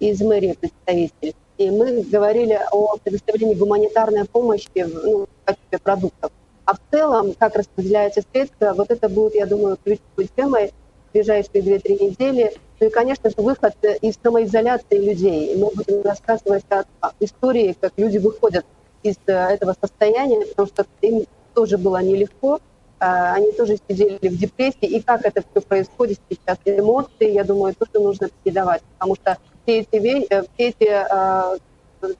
из 0.00 0.22
мэрии 0.22 0.56
представитель. 0.58 1.34
И 1.58 1.70
мы 1.70 2.00
говорили 2.00 2.58
о 2.70 2.96
предоставлении 2.96 3.54
гуманитарной 3.54 4.24
помощи 4.24 4.70
ну, 4.74 5.26
в 5.26 5.44
качестве 5.44 5.78
продуктов. 5.80 6.32
А 6.64 6.74
в 6.74 6.78
целом, 6.90 7.34
как 7.38 7.56
распределяются 7.56 8.22
средства, 8.32 8.72
вот 8.74 8.90
это 8.90 9.10
будет, 9.10 9.34
я 9.34 9.44
думаю, 9.44 9.76
ключевой 9.84 10.30
темой 10.34 10.72
ближайшие 11.12 11.62
2-3 11.62 12.10
недели. 12.10 12.52
Ну 12.80 12.86
и, 12.86 12.90
конечно 12.90 13.30
же, 13.30 13.36
выход 13.38 13.74
из 14.00 14.14
самоизоляции 14.22 14.98
людей. 14.98 15.56
Мы 15.56 15.70
будем 15.74 16.02
рассказывать 16.02 16.64
о, 16.70 16.84
истории, 17.20 17.76
как 17.80 17.92
люди 17.96 18.18
выходят 18.18 18.64
из 19.02 19.16
э, 19.26 19.32
этого 19.32 19.74
состояния, 19.80 20.44
потому 20.46 20.68
что 20.68 20.86
им 21.00 21.24
тоже 21.54 21.78
было 21.78 22.02
нелегко. 22.02 22.60
А, 22.98 23.34
они 23.34 23.52
тоже 23.52 23.78
сидели 23.88 24.18
в 24.28 24.36
депрессии. 24.36 24.86
И 24.86 25.00
как 25.00 25.24
это 25.24 25.42
все 25.42 25.60
происходит 25.60 26.20
сейчас, 26.30 26.58
эмоции, 26.64 27.30
я 27.30 27.44
думаю, 27.44 27.74
тоже 27.74 28.04
нужно 28.04 28.28
передавать. 28.42 28.82
Потому 28.94 29.16
что 29.16 29.38
все 29.64 29.80
эти, 29.80 30.32
э, 30.32 30.42
все 30.54 30.68
эти 30.68 30.88
э, 30.88 31.58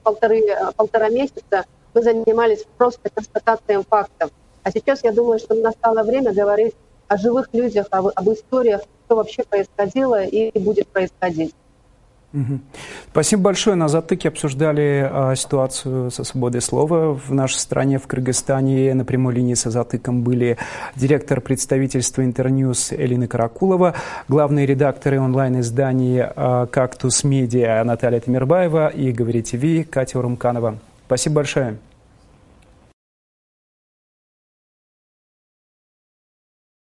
полторы, 0.03 0.41
полтора 0.75 1.09
месяца 1.09 1.65
мы 1.93 2.01
занимались 2.01 2.65
просто 2.77 3.09
констатацией 3.09 3.83
фактов. 3.83 4.31
А 4.63 4.71
сейчас 4.71 5.03
я 5.03 5.11
думаю, 5.11 5.39
что 5.39 5.55
настало 5.55 6.03
время 6.03 6.33
говорить 6.33 6.73
о 7.07 7.17
живых 7.17 7.49
людях, 7.53 7.87
об, 7.91 8.07
об 8.15 8.29
историях, 8.29 8.81
что 9.05 9.15
вообще 9.15 9.43
происходило 9.43 10.23
и 10.23 10.57
будет 10.59 10.87
происходить. 10.87 11.53
Спасибо 13.11 13.43
большое. 13.43 13.75
На 13.75 13.87
затыке 13.87 14.29
обсуждали 14.29 15.07
а, 15.09 15.35
ситуацию 15.35 16.09
со 16.09 16.23
свободой 16.23 16.61
слова 16.61 17.13
в 17.13 17.31
нашей 17.31 17.59
стране, 17.59 17.99
в 17.99 18.07
Кыргызстане. 18.07 18.93
На 18.95 19.05
прямой 19.05 19.35
линии 19.35 19.53
со 19.53 19.69
затыком 19.69 20.23
были 20.23 20.57
директор 20.95 21.41
представительства 21.41 22.23
Интерньюз 22.23 22.91
Элина 22.91 23.27
Каракулова, 23.27 23.93
главные 24.27 24.65
редакторы 24.65 25.19
онлайн-издания 25.19 26.33
а, 26.35 26.65
«Кактус 26.65 27.23
Медиа» 27.23 27.83
Наталья 27.83 28.19
Тимирбаева 28.19 28.87
и 28.87 29.11
«Говори 29.11 29.43
ТВ» 29.43 29.87
Катя 29.89 30.17
Урумканова. 30.17 30.79
Спасибо 31.05 31.35
большое. 31.35 31.77